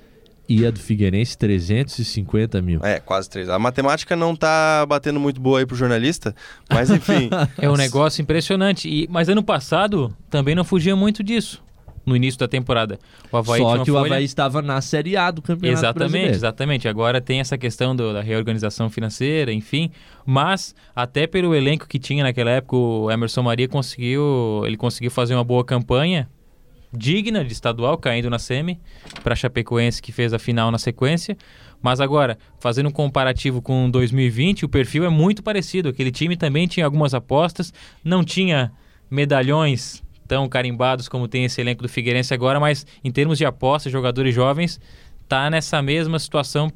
E 0.46 0.66
a 0.66 0.70
do 0.70 0.78
Figueirense, 0.78 1.38
350 1.38 2.60
mil. 2.60 2.84
É, 2.84 3.00
quase 3.00 3.30
três. 3.30 3.48
A 3.48 3.58
matemática 3.58 4.14
não 4.14 4.36
tá 4.36 4.84
batendo 4.86 5.18
muito 5.18 5.40
boa 5.40 5.60
aí 5.60 5.66
pro 5.66 5.74
jornalista, 5.74 6.34
mas 6.70 6.90
enfim. 6.90 7.30
É 7.56 7.70
um 7.70 7.76
negócio 7.76 8.20
impressionante. 8.20 8.86
E, 8.86 9.08
mas 9.10 9.28
ano 9.30 9.42
passado 9.42 10.14
também 10.28 10.54
não 10.54 10.62
fugia 10.62 10.94
muito 10.94 11.22
disso. 11.22 11.62
No 12.06 12.14
início 12.14 12.38
da 12.38 12.46
temporada. 12.46 12.98
O 13.32 13.36
Havaí 13.38 13.60
Só 13.60 13.82
que 13.82 13.90
o 13.90 13.96
Havaí 13.96 14.24
estava 14.24 14.60
na 14.60 14.80
Série 14.82 15.16
A 15.16 15.30
do 15.30 15.40
Campeonato 15.40 15.78
Exatamente, 15.80 16.10
Brasileiro. 16.10 16.34
exatamente. 16.36 16.88
Agora 16.88 17.20
tem 17.20 17.40
essa 17.40 17.56
questão 17.56 17.96
do- 17.96 18.12
da 18.12 18.20
reorganização 18.20 18.90
financeira, 18.90 19.50
enfim. 19.52 19.90
Mas 20.26 20.74
até 20.94 21.26
pelo 21.26 21.54
elenco 21.54 21.88
que 21.88 21.98
tinha 21.98 22.22
naquela 22.22 22.50
época, 22.50 22.76
o 22.76 23.10
Emerson 23.10 23.42
Maria 23.42 23.66
conseguiu, 23.66 24.62
ele 24.66 24.76
conseguiu 24.76 25.10
fazer 25.10 25.34
uma 25.34 25.42
boa 25.44 25.64
campanha, 25.64 26.28
digna 26.92 27.42
de 27.42 27.52
estadual, 27.54 27.96
caindo 27.96 28.28
na 28.28 28.38
semi 28.38 28.78
para 29.22 29.34
Chapecoense 29.34 30.02
que 30.02 30.12
fez 30.12 30.32
a 30.34 30.38
final 30.38 30.70
na 30.70 30.78
sequência. 30.78 31.36
Mas 31.82 32.00
agora, 32.00 32.38
fazendo 32.60 32.88
um 32.90 32.92
comparativo 32.92 33.62
com 33.62 33.90
2020, 33.90 34.64
o 34.64 34.68
perfil 34.68 35.04
é 35.06 35.08
muito 35.08 35.42
parecido. 35.42 35.88
Aquele 35.88 36.10
time 36.12 36.36
também 36.36 36.66
tinha 36.66 36.84
algumas 36.84 37.14
apostas, 37.14 37.72
não 38.04 38.22
tinha 38.22 38.70
medalhões 39.10 40.03
tão 40.26 40.48
carimbados 40.48 41.08
como 41.08 41.28
tem 41.28 41.44
esse 41.44 41.60
elenco 41.60 41.82
do 41.82 41.88
Figueirense 41.88 42.32
agora, 42.32 42.58
mas 42.58 42.86
em 43.02 43.10
termos 43.10 43.38
de 43.38 43.44
apostas, 43.44 43.92
jogadores 43.92 44.34
jovens, 44.34 44.80
tá 45.28 45.50
nessa 45.50 45.80
mesma 45.82 46.18
situação 46.18 46.72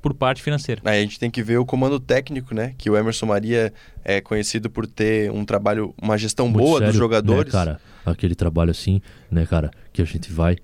por 0.00 0.12
parte 0.12 0.42
financeira. 0.42 0.82
Aí 0.84 0.98
a 0.98 1.02
gente 1.02 1.18
tem 1.18 1.30
que 1.30 1.42
ver 1.42 1.58
o 1.58 1.64
comando 1.64 2.00
técnico, 2.00 2.54
né? 2.54 2.74
Que 2.76 2.90
o 2.90 2.96
Emerson 2.96 3.26
Maria 3.26 3.72
é 4.04 4.20
conhecido 4.20 4.68
por 4.68 4.84
ter 4.86 5.30
um 5.30 5.44
trabalho, 5.44 5.94
uma 6.02 6.18
gestão 6.18 6.48
Muito 6.48 6.58
boa 6.58 6.80
dos 6.80 6.88
sério, 6.88 6.98
jogadores. 6.98 7.52
Né, 7.52 7.58
cara, 7.58 7.80
aquele 8.04 8.34
trabalho 8.34 8.72
assim, 8.72 9.00
né, 9.30 9.46
cara, 9.46 9.70
que 9.92 10.02
a 10.02 10.04
gente 10.04 10.32
vai 10.32 10.56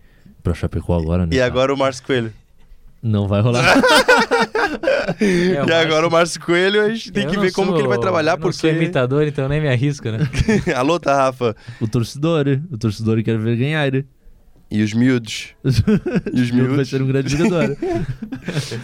pra 0.43 0.55
Chapecó 0.55 0.99
agora, 0.99 1.25
né? 1.25 1.35
E 1.35 1.39
cara? 1.39 1.47
agora 1.47 1.73
o 1.73 1.77
Márcio 1.77 2.05
Coelho. 2.05 2.33
Não 3.03 3.27
vai 3.29 3.41
rolar. 3.41 3.65
É, 5.21 5.65
e 5.67 5.73
agora 5.73 6.07
o 6.07 6.11
Márcio 6.11 6.41
Coelho, 6.41 6.83
a 6.85 6.91
gente 6.91 7.11
tem 7.11 7.25
Eu 7.25 7.31
que 7.31 7.39
ver 7.39 7.51
como 7.53 7.69
sou- 7.69 7.77
que 7.77 7.81
ele 7.81 7.89
vai 7.89 7.99
trabalhar, 7.99 8.33
eu 8.33 8.39
não 8.39 8.53
sou 8.53 8.69
porque. 8.71 8.77
imitador, 8.85 9.23
então 9.27 9.49
nem 9.49 9.61
me 9.61 9.69
arrisco, 9.69 10.09
né? 10.11 10.19
Alô, 10.77 11.01
tá, 11.01 11.17
Rafa? 11.17 11.57
o 11.81 11.89
torcedor, 11.89 12.45
o 12.71 12.77
torcedor 12.77 13.23
quer 13.23 13.39
ver 13.39 13.57
ganhar. 13.57 13.91
né? 13.91 14.05
E 14.71 14.83
os 14.83 14.93
miúdos. 14.93 15.55
E 15.65 16.41
os 16.43 16.51
Vai 16.51 16.61
miúdos. 16.61 16.89
ser 16.91 17.01
um 17.01 17.07
grande 17.07 17.35
jogador. 17.35 17.75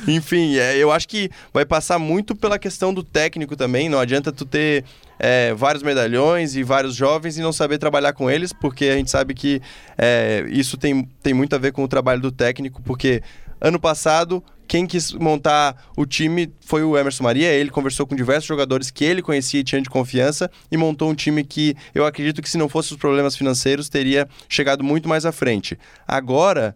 Enfim, 0.09 0.57
é, 0.57 0.77
eu 0.79 0.91
acho 0.91 1.07
que 1.07 1.29
vai 1.53 1.67
passar 1.67 1.99
muito 1.99 2.35
pela 2.35 2.59
questão 2.59 2.93
do 2.95 3.03
técnico 3.03 3.55
também. 3.55 3.89
Não 3.91 3.99
adianta 4.01 4.33
tu 4.33 4.47
ter 4.47 4.85
é, 5.19 5.53
vários 5.55 5.83
medalhões 5.83 6.57
e 6.57 6.63
vários 6.63 6.95
jovens 6.95 7.37
e 7.37 7.43
não 7.43 7.53
saber 7.53 7.77
trabalhar 7.77 8.15
com 8.15 8.31
eles, 8.31 8.53
porque 8.53 8.87
a 8.87 8.97
gente 8.97 9.11
sabe 9.11 9.35
que 9.35 9.61
é, 9.99 10.47
isso 10.49 10.79
tem, 10.79 11.07
tem 11.23 11.35
muito 11.35 11.55
a 11.55 11.59
ver 11.59 11.73
com 11.73 11.85
o 11.85 11.89
trabalho 11.89 12.21
do 12.23 12.33
técnico, 12.33 12.81
porque 12.83 13.23
ano 13.65 13.81
passado. 13.81 14.45
Quem 14.69 14.87
quis 14.87 15.13
montar 15.13 15.91
o 15.97 16.07
time 16.07 16.53
foi 16.61 16.83
o 16.83 16.97
Emerson 16.97 17.25
Maria. 17.25 17.51
Ele 17.51 17.71
conversou 17.71 18.07
com 18.07 18.15
diversos 18.15 18.47
jogadores 18.47 18.91
que 18.91 19.05
ele 19.05 19.23
conhecia 19.23 19.61
e 19.61 19.65
tinha 19.65 19.81
de 19.81 19.91
confiança 19.91 20.51
e 20.71 20.77
montou 20.77 21.11
um 21.11 21.15
time 21.15 21.43
que 21.43 21.75
eu 21.95 22.07
acredito 22.07 22.43
que, 22.43 22.49
se 22.49 22.59
não 22.59 22.69
fosse 22.69 22.93
os 22.93 22.99
problemas 22.99 23.37
financeiros, 23.37 23.89
teria 23.89 24.29
chegado 24.49 24.85
muito 24.85 25.09
mais 25.09 25.27
à 25.27 25.33
frente. 25.33 25.79
Agora, 26.07 26.75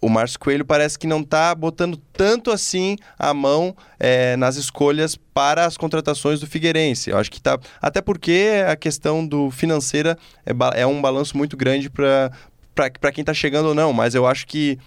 o 0.00 0.08
Márcio 0.08 0.38
Coelho 0.38 0.64
parece 0.64 0.98
que 0.98 1.06
não 1.06 1.20
está 1.20 1.54
botando 1.54 2.00
tanto 2.12 2.50
assim 2.50 2.96
a 3.18 3.32
mão 3.32 3.74
é, 3.98 4.36
nas 4.36 4.56
escolhas 4.56 5.16
para 5.16 5.64
as 5.64 5.76
contratações 5.76 6.40
do 6.40 6.46
Figueirense. 6.46 7.10
Eu 7.10 7.18
acho 7.18 7.30
que 7.30 7.40
tá. 7.40 7.58
Até 7.80 8.00
porque 8.00 8.50
a 8.66 8.76
questão 8.76 9.26
do 9.26 9.50
financeira 9.50 10.16
é, 10.44 10.52
é 10.82 10.86
um 10.86 11.00
balanço 11.00 11.36
muito 11.36 11.56
grande 11.56 11.90
para 11.90 12.30
quem 13.12 13.22
está 13.22 13.34
chegando 13.34 13.68
ou 13.68 13.74
não. 13.74 13.92
Mas 13.92 14.14
eu 14.14 14.26
acho 14.26 14.46
que 14.46 14.78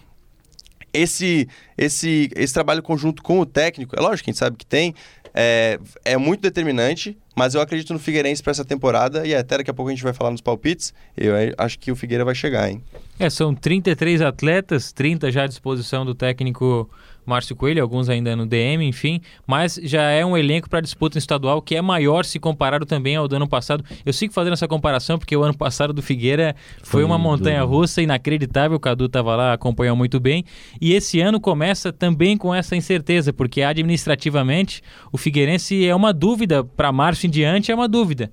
esse, 0.93 1.47
esse, 1.77 2.29
esse 2.35 2.53
trabalho 2.53 2.81
conjunto 2.81 3.21
com 3.21 3.39
o 3.39 3.45
técnico, 3.45 3.95
é 3.97 4.01
lógico 4.01 4.29
a 4.29 4.31
gente 4.31 4.39
sabe 4.39 4.57
que 4.57 4.65
tem, 4.65 4.93
é, 5.33 5.79
é 6.03 6.17
muito 6.17 6.41
determinante, 6.41 7.17
mas 7.35 7.55
eu 7.55 7.61
acredito 7.61 7.93
no 7.93 7.99
Figueirense 7.99 8.41
para 8.41 8.51
essa 8.51 8.65
temporada 8.65 9.25
e 9.25 9.33
até 9.33 9.57
daqui 9.57 9.69
a 9.69 9.73
pouco 9.73 9.89
a 9.89 9.93
gente 9.93 10.03
vai 10.03 10.13
falar 10.13 10.31
nos 10.31 10.41
palpites. 10.41 10.93
Eu 11.15 11.33
acho 11.57 11.79
que 11.79 11.91
o 11.91 11.95
Figueira 11.95 12.25
vai 12.25 12.35
chegar, 12.35 12.69
hein? 12.69 12.83
É, 13.19 13.29
são 13.29 13.53
33 13.53 14.21
atletas, 14.21 14.91
30 14.91 15.31
já 15.31 15.43
à 15.43 15.47
disposição 15.47 16.05
do 16.05 16.15
técnico 16.15 16.89
Márcio 17.29 17.55
Coelho, 17.55 17.81
alguns 17.81 18.09
ainda 18.09 18.35
no 18.35 18.45
DM, 18.45 18.85
enfim, 18.85 19.21
mas 19.47 19.79
já 19.81 20.03
é 20.03 20.25
um 20.25 20.37
elenco 20.37 20.69
para 20.69 20.81
disputa 20.81 21.17
estadual 21.17 21.61
que 21.61 21.75
é 21.75 21.81
maior 21.81 22.25
se 22.25 22.39
comparado 22.39 22.85
também 22.85 23.15
ao 23.15 23.27
do 23.27 23.35
ano 23.35 23.47
passado. 23.47 23.83
Eu 24.05 24.11
sigo 24.11 24.33
fazendo 24.33 24.53
essa 24.53 24.67
comparação 24.67 25.17
porque 25.17 25.35
o 25.35 25.43
ano 25.43 25.57
passado 25.57 25.93
do 25.93 26.01
Figueira 26.01 26.55
foi, 26.83 26.99
Foi 26.99 27.03
uma 27.03 27.17
montanha 27.17 27.63
russa 27.63 28.01
inacreditável, 28.01 28.75
o 28.75 28.79
Cadu 28.79 29.05
estava 29.05 29.35
lá, 29.35 29.53
acompanhou 29.53 29.95
muito 29.95 30.19
bem, 30.19 30.43
e 30.81 30.93
esse 30.93 31.21
ano 31.21 31.39
começa 31.39 31.93
também 31.93 32.35
com 32.35 32.53
essa 32.53 32.75
incerteza, 32.75 33.31
porque 33.31 33.61
administrativamente 33.61 34.81
o 35.11 35.17
Figueirense 35.17 35.85
é 35.85 35.95
uma 35.95 36.11
dúvida, 36.11 36.63
para 36.63 36.91
março 36.91 37.25
em 37.25 37.29
diante 37.29 37.71
é 37.71 37.75
uma 37.75 37.87
dúvida. 37.87 38.31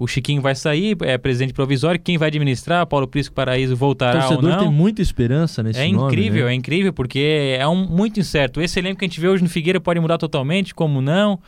O 0.00 0.06
Chiquinho 0.06 0.40
vai 0.40 0.54
sair, 0.54 0.96
é 1.02 1.18
presidente 1.18 1.52
provisório, 1.52 2.00
quem 2.00 2.16
vai 2.16 2.28
administrar? 2.28 2.86
Paulo 2.86 3.06
Prisco 3.06 3.34
Paraíso 3.34 3.76
voltará 3.76 4.22
ou 4.22 4.28
torcedor 4.28 4.50
não? 4.52 4.58
tem 4.60 4.70
muita 4.72 5.02
esperança 5.02 5.62
nesse 5.62 5.78
É 5.78 5.92
nome, 5.92 6.06
incrível, 6.10 6.46
né? 6.46 6.52
é 6.52 6.54
incrível, 6.54 6.90
porque 6.90 7.54
é 7.58 7.68
um 7.68 7.86
muito 7.86 8.18
incerto. 8.18 8.62
Esse 8.62 8.78
elenco 8.78 9.00
que 9.00 9.04
a 9.04 9.08
gente 9.08 9.20
vê 9.20 9.28
hoje 9.28 9.42
no 9.42 9.48
Figueira 9.50 9.78
pode 9.78 10.00
mudar 10.00 10.16
totalmente, 10.16 10.74
como 10.74 11.02
não. 11.02 11.38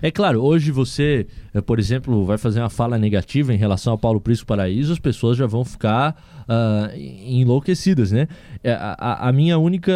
É 0.00 0.12
claro, 0.12 0.40
hoje 0.40 0.70
você, 0.70 1.26
eh, 1.52 1.60
por 1.60 1.80
exemplo, 1.80 2.24
vai 2.24 2.38
fazer 2.38 2.60
uma 2.60 2.70
fala 2.70 2.96
negativa 2.96 3.52
em 3.52 3.56
relação 3.56 3.92
ao 3.92 3.98
Paulo 3.98 4.20
Prisco 4.20 4.46
Paraíso, 4.46 4.92
as 4.92 5.00
pessoas 5.00 5.36
já 5.36 5.46
vão 5.46 5.64
ficar 5.64 6.14
ah, 6.48 6.90
enlouquecidas, 6.96 8.12
né? 8.12 8.28
É, 8.62 8.72
A, 8.72 8.96
a- 8.98 9.28
a 9.28 9.32
minha 9.32 9.58
única 9.58 9.92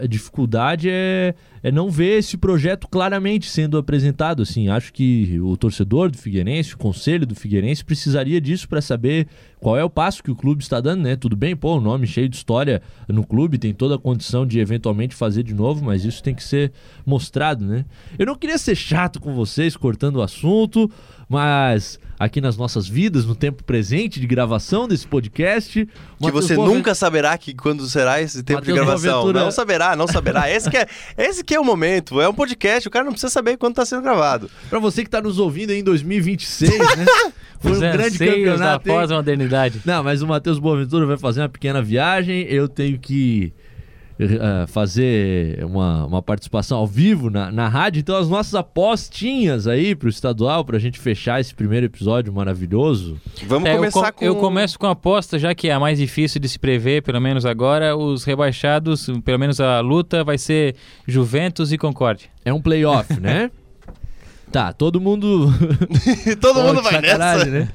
eh, 0.00 0.06
dificuldade 0.08 0.88
é, 0.90 1.34
é 1.62 1.70
não 1.72 1.90
ver 1.90 2.18
esse 2.18 2.36
projeto 2.36 2.88
claramente 2.88 3.48
sendo 3.48 3.76
apresentado. 3.78 4.42
Assim, 4.42 4.68
acho 4.68 4.92
que 4.92 5.38
o 5.40 5.56
torcedor 5.56 6.10
do 6.10 6.16
Figueirense, 6.18 6.74
o 6.74 6.78
conselho 6.78 7.26
do 7.26 7.34
Figueirense, 7.34 7.84
precisaria 7.84 8.40
disso 8.40 8.68
para 8.68 8.80
saber 8.80 9.26
qual 9.60 9.76
é 9.76 9.84
o 9.84 9.90
passo 9.90 10.22
que 10.22 10.30
o 10.30 10.34
clube 10.34 10.62
está 10.62 10.80
dando, 10.80 11.02
né? 11.02 11.16
Tudo 11.16 11.36
bem, 11.36 11.54
pô, 11.54 11.76
o 11.76 11.80
nome 11.80 12.06
cheio 12.06 12.28
de 12.28 12.36
história 12.36 12.80
no 13.06 13.24
clube, 13.24 13.58
tem 13.58 13.74
toda 13.74 13.96
a 13.96 13.98
condição 13.98 14.46
de 14.46 14.58
eventualmente 14.58 15.14
fazer 15.14 15.42
de 15.42 15.54
novo, 15.54 15.84
mas 15.84 16.04
isso 16.04 16.22
tem 16.22 16.34
que 16.34 16.42
ser 16.42 16.72
mostrado, 17.04 17.64
né? 17.64 17.84
Eu 18.18 18.26
não 18.26 18.34
queria 18.34 18.56
ser 18.56 18.74
chato 18.74 19.20
com 19.20 19.34
vocês, 19.34 19.76
cortando 19.76 20.16
o 20.16 20.22
assunto, 20.22 20.90
mas 21.28 22.00
aqui 22.18 22.40
nas 22.40 22.56
nossas 22.56 22.88
vidas, 22.88 23.24
no 23.24 23.34
tempo 23.34 23.64
presente 23.64 24.18
de 24.18 24.26
gravação 24.26 24.88
desse 24.88 25.06
podcast. 25.06 25.88
Que 26.20 26.30
você 26.30 26.54
nunca 26.54 26.94
saberá 26.94 27.38
que 27.38 27.54
quando 27.54 27.88
será 27.88 28.20
esse 28.20 28.42
tempo 28.42 28.60
Mateus 28.60 28.78
de 28.78 28.84
gravação. 28.84 29.12
Boaventura... 29.12 29.44
Não 29.44 29.50
saberá, 29.50 29.96
não 29.96 30.06
saberá. 30.06 30.50
Esse 30.50 30.68
que, 30.68 30.76
é, 30.76 30.86
esse 31.16 31.42
que 31.44 31.54
é 31.54 31.60
o 31.60 31.64
momento. 31.64 32.20
É 32.20 32.28
um 32.28 32.34
podcast, 32.34 32.86
o 32.88 32.90
cara 32.90 33.04
não 33.04 33.12
precisa 33.12 33.30
saber 33.30 33.56
quando 33.56 33.72
está 33.72 33.86
sendo 33.86 34.02
gravado. 34.02 34.50
Para 34.68 34.78
você 34.78 35.02
que 35.02 35.08
está 35.08 35.22
nos 35.22 35.38
ouvindo 35.38 35.70
em 35.70 35.82
2026, 35.82 36.78
né? 36.78 37.06
Foi 37.60 37.72
um 37.72 37.78
grande 37.78 38.18
campeonato. 38.18 38.58
Da 38.58 38.78
Não, 39.84 40.02
mas 40.02 40.22
o 40.22 40.26
Matheus 40.26 40.58
Boaventura 40.58 41.06
vai 41.06 41.16
fazer 41.16 41.40
uma 41.40 41.48
pequena 41.48 41.82
viagem. 41.82 42.42
Eu 42.42 42.68
tenho 42.68 42.98
que 42.98 43.52
uh, 44.20 44.66
fazer 44.66 45.64
uma, 45.64 46.04
uma 46.06 46.22
participação 46.22 46.78
ao 46.78 46.86
vivo 46.86 47.30
na, 47.30 47.50
na 47.50 47.68
rádio. 47.68 48.00
Então, 48.00 48.16
as 48.16 48.28
nossas 48.28 48.54
apostinhas 48.54 49.66
aí 49.66 49.94
pro 49.94 50.08
estadual, 50.08 50.64
pra 50.64 50.78
gente 50.78 50.98
fechar 50.98 51.40
esse 51.40 51.54
primeiro 51.54 51.86
episódio 51.86 52.32
maravilhoso. 52.32 53.18
Vamos 53.46 53.68
é, 53.68 53.74
começar 53.74 54.08
eu 54.08 54.12
com... 54.12 54.24
Eu 54.24 54.36
começo 54.36 54.78
com 54.78 54.86
a 54.86 54.90
aposta, 54.90 55.38
já 55.38 55.54
que 55.54 55.68
é 55.68 55.72
a 55.72 55.80
mais 55.80 55.98
difícil 55.98 56.40
de 56.40 56.48
se 56.48 56.58
prever, 56.58 57.02
pelo 57.02 57.20
menos 57.20 57.46
agora. 57.46 57.96
Os 57.96 58.24
rebaixados, 58.24 59.08
pelo 59.24 59.38
menos 59.38 59.60
a 59.60 59.80
luta, 59.80 60.22
vai 60.22 60.38
ser 60.38 60.76
Juventus 61.06 61.72
e 61.72 61.78
Concórdia. 61.78 62.28
É 62.44 62.52
um 62.52 62.60
playoff, 62.60 63.18
né? 63.18 63.50
Tá, 64.50 64.72
todo 64.72 65.00
mundo. 65.00 65.46
todo 66.40 66.60
mundo 66.60 66.82
vai 66.82 67.00
nessa. 67.00 67.44
Né? 67.44 67.68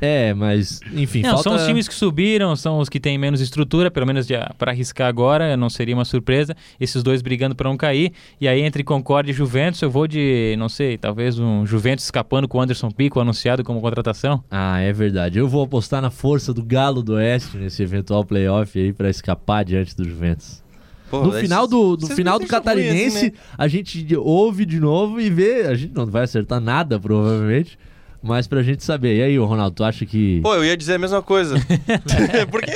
É, 0.00 0.32
mas, 0.32 0.80
enfim. 0.92 1.20
Não, 1.20 1.30
falta... 1.30 1.42
São 1.42 1.56
os 1.56 1.66
times 1.66 1.86
que 1.86 1.94
subiram, 1.94 2.56
são 2.56 2.78
os 2.78 2.88
que 2.88 2.98
têm 2.98 3.18
menos 3.18 3.40
estrutura, 3.40 3.90
pelo 3.90 4.06
menos 4.06 4.26
para 4.56 4.70
arriscar 4.70 5.08
agora, 5.08 5.56
não 5.56 5.68
seria 5.68 5.94
uma 5.94 6.04
surpresa. 6.04 6.56
Esses 6.80 7.02
dois 7.02 7.20
brigando 7.20 7.54
para 7.54 7.68
não 7.68 7.76
cair. 7.76 8.12
E 8.40 8.48
aí, 8.48 8.62
entre 8.62 8.82
Concorde 8.82 9.30
e 9.30 9.34
Juventus, 9.34 9.82
eu 9.82 9.90
vou 9.90 10.06
de, 10.06 10.54
não 10.58 10.68
sei, 10.68 10.96
talvez 10.96 11.38
um 11.38 11.66
Juventus 11.66 12.04
escapando 12.04 12.48
com 12.48 12.58
o 12.58 12.60
Anderson 12.60 12.90
Pico 12.90 13.20
anunciado 13.20 13.62
como 13.62 13.80
contratação. 13.80 14.42
Ah, 14.50 14.80
é 14.80 14.92
verdade. 14.92 15.38
Eu 15.38 15.48
vou 15.48 15.62
apostar 15.62 16.00
na 16.00 16.10
força 16.10 16.54
do 16.54 16.62
Galo 16.62 17.02
do 17.02 17.14
Oeste 17.14 17.58
nesse 17.58 17.82
eventual 17.82 18.24
playoff 18.24 18.78
aí 18.78 18.92
para 18.92 19.10
escapar 19.10 19.64
diante 19.64 19.94
do 19.94 20.08
Juventus. 20.08 20.62
Pô, 21.10 21.24
no 21.24 21.32
final 21.32 21.66
do, 21.66 21.96
no 21.96 22.06
final 22.06 22.38
do 22.38 22.46
catarinense, 22.46 23.16
assim, 23.16 23.26
né? 23.26 23.32
a 23.58 23.66
gente 23.66 24.16
ouve 24.16 24.64
de 24.64 24.78
novo 24.78 25.20
e 25.20 25.28
vê. 25.28 25.62
A 25.66 25.74
gente 25.74 25.92
não 25.92 26.06
vai 26.06 26.22
acertar 26.22 26.60
nada, 26.60 27.00
provavelmente. 27.00 27.76
Mas 28.22 28.46
pra 28.46 28.62
gente 28.62 28.84
saber. 28.84 29.16
E 29.16 29.22
aí, 29.22 29.38
Ronaldo, 29.38 29.76
tu 29.76 29.84
acha 29.84 30.04
que. 30.04 30.40
Pô, 30.42 30.54
eu 30.54 30.64
ia 30.64 30.76
dizer 30.76 30.94
a 30.94 30.98
mesma 30.98 31.22
coisa. 31.22 31.56
Porque 32.50 32.72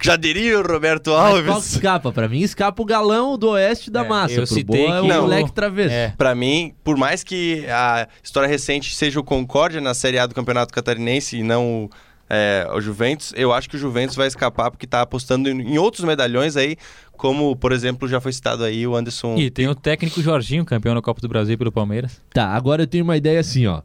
já 0.00 0.16
diria 0.16 0.58
o 0.58 0.62
Roberto 0.62 1.12
Alves. 1.12 1.44
Mas 1.44 1.46
qual 1.46 1.58
escapa? 1.60 2.12
Pra 2.12 2.28
mim, 2.28 2.40
escapa 2.40 2.82
o 2.82 2.84
galão 2.84 3.38
do 3.38 3.50
oeste 3.50 3.90
da 3.90 4.04
é, 4.04 4.08
massa. 4.08 4.34
Eu 4.34 4.46
Pro 4.46 4.54
citei 4.54 4.86
boa, 4.86 4.96
é 4.96 5.00
o 5.00 5.06
não, 5.06 5.22
moleque 5.22 5.52
travesso. 5.52 5.94
É. 5.94 6.14
Pra 6.16 6.34
mim, 6.34 6.74
por 6.84 6.96
mais 6.96 7.24
que 7.24 7.64
a 7.68 8.06
história 8.22 8.48
recente 8.48 8.94
seja 8.94 9.18
o 9.18 9.24
Concórdia 9.24 9.80
na 9.80 9.94
Série 9.94 10.18
A 10.18 10.26
do 10.26 10.34
Campeonato 10.34 10.74
Catarinense 10.74 11.38
e 11.38 11.42
não 11.42 11.88
é, 12.28 12.66
o 12.72 12.80
Juventus, 12.80 13.32
eu 13.36 13.52
acho 13.52 13.68
que 13.68 13.76
o 13.76 13.78
Juventus 13.78 14.16
vai 14.16 14.26
escapar 14.26 14.70
porque 14.70 14.86
tá 14.86 15.02
apostando 15.02 15.50
em, 15.50 15.74
em 15.74 15.78
outros 15.78 16.02
medalhões 16.02 16.56
aí, 16.56 16.76
como, 17.12 17.54
por 17.54 17.72
exemplo, 17.72 18.08
já 18.08 18.20
foi 18.20 18.32
citado 18.32 18.64
aí 18.64 18.86
o 18.86 18.96
Anderson. 18.96 19.36
E 19.36 19.50
tem 19.50 19.68
o 19.68 19.74
técnico 19.74 20.20
Jorginho, 20.22 20.64
campeão 20.64 20.94
da 20.94 21.02
Copa 21.02 21.20
do 21.20 21.28
Brasil 21.28 21.58
pelo 21.58 21.70
Palmeiras. 21.70 22.22
Tá, 22.32 22.48
agora 22.48 22.82
eu 22.82 22.86
tenho 22.86 23.04
uma 23.04 23.18
ideia 23.18 23.38
assim, 23.38 23.66
ó. 23.66 23.82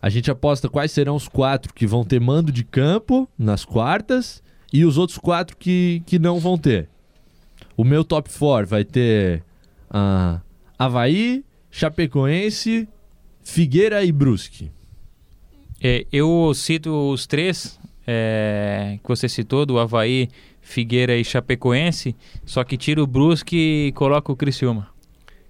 A 0.00 0.08
gente 0.08 0.30
aposta 0.30 0.68
quais 0.68 0.92
serão 0.92 1.16
os 1.16 1.28
quatro 1.28 1.72
que 1.72 1.86
vão 1.86 2.04
ter 2.04 2.20
mando 2.20 2.52
de 2.52 2.64
campo 2.64 3.28
nas 3.38 3.64
quartas 3.64 4.42
e 4.72 4.84
os 4.84 4.98
outros 4.98 5.18
quatro 5.18 5.56
que, 5.56 6.02
que 6.06 6.18
não 6.18 6.38
vão 6.38 6.58
ter. 6.58 6.88
O 7.76 7.84
meu 7.84 8.04
top 8.04 8.30
4 8.30 8.66
vai 8.66 8.84
ter 8.84 9.42
uh, 9.90 10.40
Havaí, 10.78 11.44
Chapecoense, 11.70 12.88
Figueira 13.42 14.04
e 14.04 14.12
Brusque. 14.12 14.70
É, 15.80 16.06
eu 16.10 16.52
cito 16.54 17.12
os 17.12 17.26
três 17.26 17.78
é, 18.06 18.98
que 19.02 19.08
você 19.08 19.28
citou, 19.28 19.66
do 19.66 19.78
Havaí, 19.78 20.28
Figueira 20.60 21.16
e 21.16 21.24
Chapecoense, 21.24 22.16
só 22.44 22.64
que 22.64 22.76
tiro 22.76 23.02
o 23.02 23.06
Brusque 23.06 23.88
e 23.88 23.92
coloco 23.92 24.32
o 24.32 24.36
Criciúma. 24.36 24.88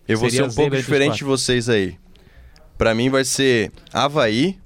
Eu 0.09 0.19
vou 0.19 0.31
Seria 0.31 0.49
ser 0.49 0.53
um 0.53 0.55
pouco 0.55 0.77
diferente 0.77 1.19
de 1.19 1.25
vocês 1.25 1.69
aí. 1.69 1.97
Para 2.77 2.95
mim 2.95 3.09
vai 3.09 3.25
ser 3.25 3.73
Havaí. 3.93 4.59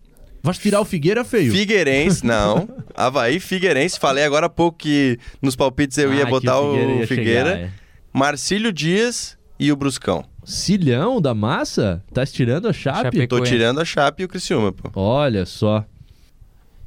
Vai 0.43 0.55
tirar 0.55 0.81
o 0.81 0.85
Figueira 0.85 1.25
feio? 1.25 1.53
Figueirense, 1.53 2.25
não. 2.25 2.69
Havaí, 2.97 3.39
Figueirense. 3.39 3.99
Falei 3.99 4.25
agora 4.25 4.47
há 4.47 4.51
pouco 4.51 4.79
que 4.79 5.19
nos 5.41 5.55
palpites 5.55 5.99
eu 5.99 6.11
ah, 6.11 6.15
ia 6.15 6.27
botar 6.27 6.61
o 6.61 6.73
Figueira. 6.73 7.05
O 7.05 7.07
Figueira. 7.07 7.51
Chegar, 7.51 7.65
é. 7.67 7.71
Marcílio 8.13 8.73
Dias 8.73 9.39
e 9.59 9.71
o 9.71 9.77
Bruscão. 9.77 10.25
Cilhão 10.45 11.21
da 11.21 11.35
massa? 11.35 12.03
Tá 12.13 12.23
estirando 12.23 12.67
a 12.67 12.73
chape? 12.73 13.03
Chapecoense. 13.03 13.29
Tô 13.29 13.41
tirando 13.43 13.81
a 13.81 13.85
chape 13.85 14.23
e 14.23 14.25
o 14.25 14.29
Criciúma, 14.29 14.73
pô. 14.73 14.91
Olha 14.95 15.45
só. 15.47 15.85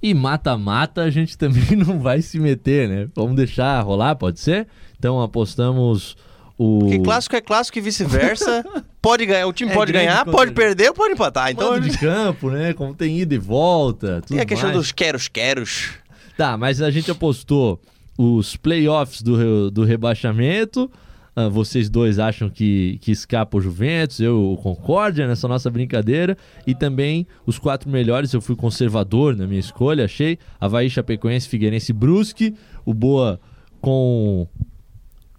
E 0.01 0.13
mata-mata 0.13 1.01
a 1.03 1.09
gente 1.09 1.37
também 1.39 1.77
não 1.77 1.99
vai 1.99 2.21
se 2.21 2.39
meter, 2.39 2.89
né? 2.89 3.07
Vamos 3.15 3.35
deixar 3.35 3.79
rolar, 3.81 4.15
pode 4.15 4.39
ser? 4.39 4.67
Então 4.99 5.21
apostamos 5.21 6.17
o. 6.57 6.79
Porque 6.79 6.99
clássico 6.99 7.35
é 7.35 7.41
clássico 7.41 7.77
e 7.77 7.81
vice-versa. 7.81 8.63
pode 9.01 9.25
ganhar, 9.25 9.47
o 9.47 9.53
time 9.53 9.71
é 9.71 9.73
pode 9.73 9.91
ganhar, 9.91 10.25
pode 10.25 10.51
perder 10.51 10.89
ou 10.89 10.93
pode 10.93 11.13
empatar. 11.13 11.51
Então 11.51 11.71
Mando 11.71 11.89
de 11.89 11.97
campo, 11.99 12.49
né? 12.49 12.73
Como 12.73 12.93
tem 12.93 13.19
ida 13.19 13.35
e 13.35 13.37
volta. 13.37 14.21
Tudo 14.21 14.35
tem 14.35 14.39
a 14.39 14.45
questão 14.45 14.69
mais. 14.69 14.79
dos 14.79 14.91
queros-queros. 14.91 15.91
Tá, 16.37 16.57
mas 16.57 16.81
a 16.81 16.89
gente 16.89 17.09
apostou 17.11 17.79
os 18.17 18.55
playoffs 18.55 19.21
do, 19.21 19.71
do 19.71 19.83
rebaixamento. 19.83 20.89
Uh, 21.35 21.49
vocês 21.49 21.89
dois 21.89 22.19
acham 22.19 22.47
que, 22.47 22.99
que 23.01 23.11
escapa 23.11 23.57
o 23.57 23.61
Juventus, 23.61 24.19
eu 24.19 24.51
o 24.51 24.57
Concórdia 24.57 25.27
nessa 25.27 25.47
nossa 25.47 25.69
brincadeira. 25.69 26.37
E 26.65 26.75
também 26.75 27.25
os 27.45 27.57
quatro 27.57 27.89
melhores, 27.89 28.31
eu 28.33 28.41
fui 28.41 28.55
conservador 28.55 29.35
na 29.35 29.47
minha 29.47 29.59
escolha, 29.59 30.05
achei. 30.05 30.37
Havaí, 30.61 30.89
Chapecoense, 30.89 31.49
Figueirense 31.49 31.91
Brusque. 31.91 32.53
O 32.85 32.93
Boa 32.93 33.39
com 33.81 34.47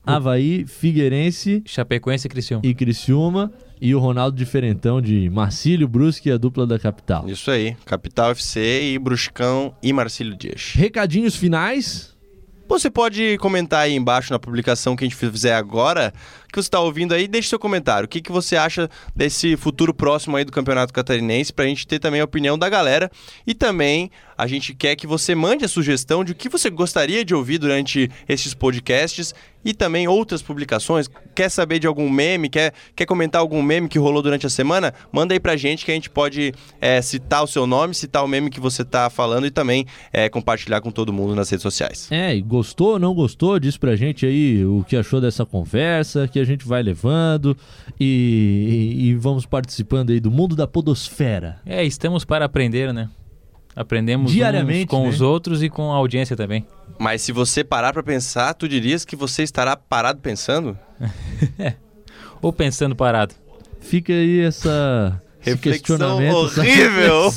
Havaí, 0.07 0.67
Figueirense, 0.67 1.63
Chapecoense 1.67 2.27
e 2.27 2.31
Criciúma. 2.31 2.63
E 2.65 2.75
Criciúma. 2.75 3.53
E 3.81 3.95
o 3.95 3.99
Ronaldo 3.99 4.37
Diferentão 4.37 5.01
de 5.01 5.29
Marcílio 5.29 5.87
Brusque, 5.87 6.31
a 6.31 6.39
dupla 6.39 6.67
da 6.67 6.79
capital. 6.79 7.29
Isso 7.29 7.51
aí, 7.51 7.77
Capital 7.85 8.31
FC 8.31 8.93
e 8.93 8.99
Bruscão 8.99 9.75
e 9.83 9.93
Marcílio 9.93 10.35
Dias. 10.37 10.73
Recadinhos 10.75 11.37
finais? 11.37 12.15
Você 12.67 12.89
pode 12.89 13.37
comentar 13.39 13.81
aí 13.81 13.95
embaixo 13.95 14.33
na 14.33 14.39
publicação 14.39 14.97
que 14.97 15.05
a 15.05 15.07
gente 15.07 15.17
fizer 15.17 15.55
agora, 15.55 16.15
que 16.55 16.63
você 16.63 16.69
está 16.69 16.81
ouvindo 16.81 17.13
aí, 17.13 17.27
deixe 17.27 17.49
seu 17.49 17.59
comentário. 17.59 18.07
O 18.07 18.09
que, 18.09 18.21
que 18.21 18.31
você 18.31 18.57
acha 18.57 18.89
desse 19.15 19.57
futuro 19.57 19.93
próximo 19.93 20.37
aí 20.37 20.45
do 20.45 20.53
Campeonato 20.53 20.93
Catarinense, 20.93 21.53
para 21.53 21.65
a 21.65 21.69
gente 21.69 21.87
ter 21.87 21.99
também 21.99 22.21
a 22.21 22.25
opinião 22.25 22.57
da 22.57 22.69
galera. 22.69 23.11
E 23.45 23.55
também 23.55 24.11
a 24.37 24.47
gente 24.47 24.75
quer 24.75 24.97
que 24.97 25.07
você 25.07 25.35
mande 25.35 25.65
a 25.65 25.69
sugestão 25.69 26.25
de 26.25 26.33
o 26.33 26.35
que 26.35 26.49
você 26.49 26.71
gostaria 26.71 27.25
de 27.25 27.35
ouvir 27.35 27.59
durante 27.59 28.11
esses 28.29 28.55
podcasts 28.55 29.35
e 29.65 29.73
também 29.73 30.07
outras 30.07 30.43
publicações. 30.43 31.09
Quer 31.35 31.49
saber 31.49 31.79
de 31.79 31.87
algum 31.87 32.11
meme? 32.11 32.49
Quer, 32.49 32.75
quer 32.95 33.07
comentar 33.07 33.41
algum 33.41 33.63
meme 33.63 33.89
que 33.89 33.99
rolou 33.99 34.21
durante 34.21 34.47
a 34.47 34.51
semana? 34.51 34.93
Manda 35.11 35.35
aí 35.35 35.41
pra 35.41 35.57
gente 35.57 35.85
que 35.85 35.91
a 35.91 35.95
gente 35.95 36.11
pode 36.11 36.53
é, 36.81 37.01
citar 37.01 37.43
o 37.43 37.47
seu 37.47 37.67
nome, 37.67 37.95
citar 37.95 38.23
o 38.23 38.29
meme 38.29 38.51
que 38.51 38.61
você 38.61 38.85
tá 38.85 39.09
falando 39.09 39.47
e 39.47 39.51
também 39.51 39.87
é, 40.13 40.29
compartilhar 40.29 40.81
com 40.81 40.91
todo 40.91 41.13
mundo 41.13 41.35
nas 41.35 41.49
redes 41.49 41.63
sociais. 41.63 42.09
É, 42.11 42.39
gostou 42.41 42.93
ou 42.93 42.99
não 42.99 43.15
gostou? 43.15 43.59
Diz 43.59 43.77
pra 43.77 43.97
gente 43.97 44.27
aí 44.27 44.65
o 44.65 44.85
que 44.87 44.97
achou 44.97 45.21
dessa 45.21 45.47
conversa, 45.47 46.29
que 46.29 46.39
a 46.45 46.47
gente 46.47 46.67
vai 46.67 46.83
levando 46.83 47.57
e, 47.99 48.97
e, 48.99 49.09
e 49.09 49.15
vamos 49.15 49.45
participando 49.47 50.11
aí 50.11 50.21
do 50.21 50.31
mundo 50.31 50.55
da 50.55 50.67
podosfera. 50.67 51.61
É, 51.67 51.85
estamos 51.85 52.25
para 52.25 52.45
aprender, 52.45 52.93
né? 52.93 53.09
Aprendemos 53.77 54.31
Diariamente, 54.31 54.87
com 54.87 55.03
né? 55.03 55.09
os 55.09 55.21
outros 55.21 55.63
e 55.63 55.69
com 55.69 55.93
a 55.93 55.97
audiência 55.97 56.37
também. 56.37 56.65
Mas 56.99 57.23
se 57.23 57.33
você 57.33 57.65
parar 57.65 57.93
para 57.93 58.03
pensar, 58.03 58.55
tu 58.55 58.69
dirias 58.69 59.05
que 59.05 59.17
você 59.17 59.43
estará 59.43 59.77
parado 59.77 60.21
pensando? 60.21 60.79
é. 61.59 61.75
Ou 62.41 62.53
pensando 62.53 62.95
parado. 62.95 63.35
Fica 63.81 64.13
aí 64.13 64.41
essa 64.41 65.21
reflexão 65.41 66.17
horrível. 66.17 67.33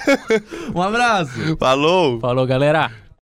um 0.74 0.80
abraço. 0.80 1.56
Falou. 1.58 2.20
Falou, 2.20 2.46
galera. 2.46 3.05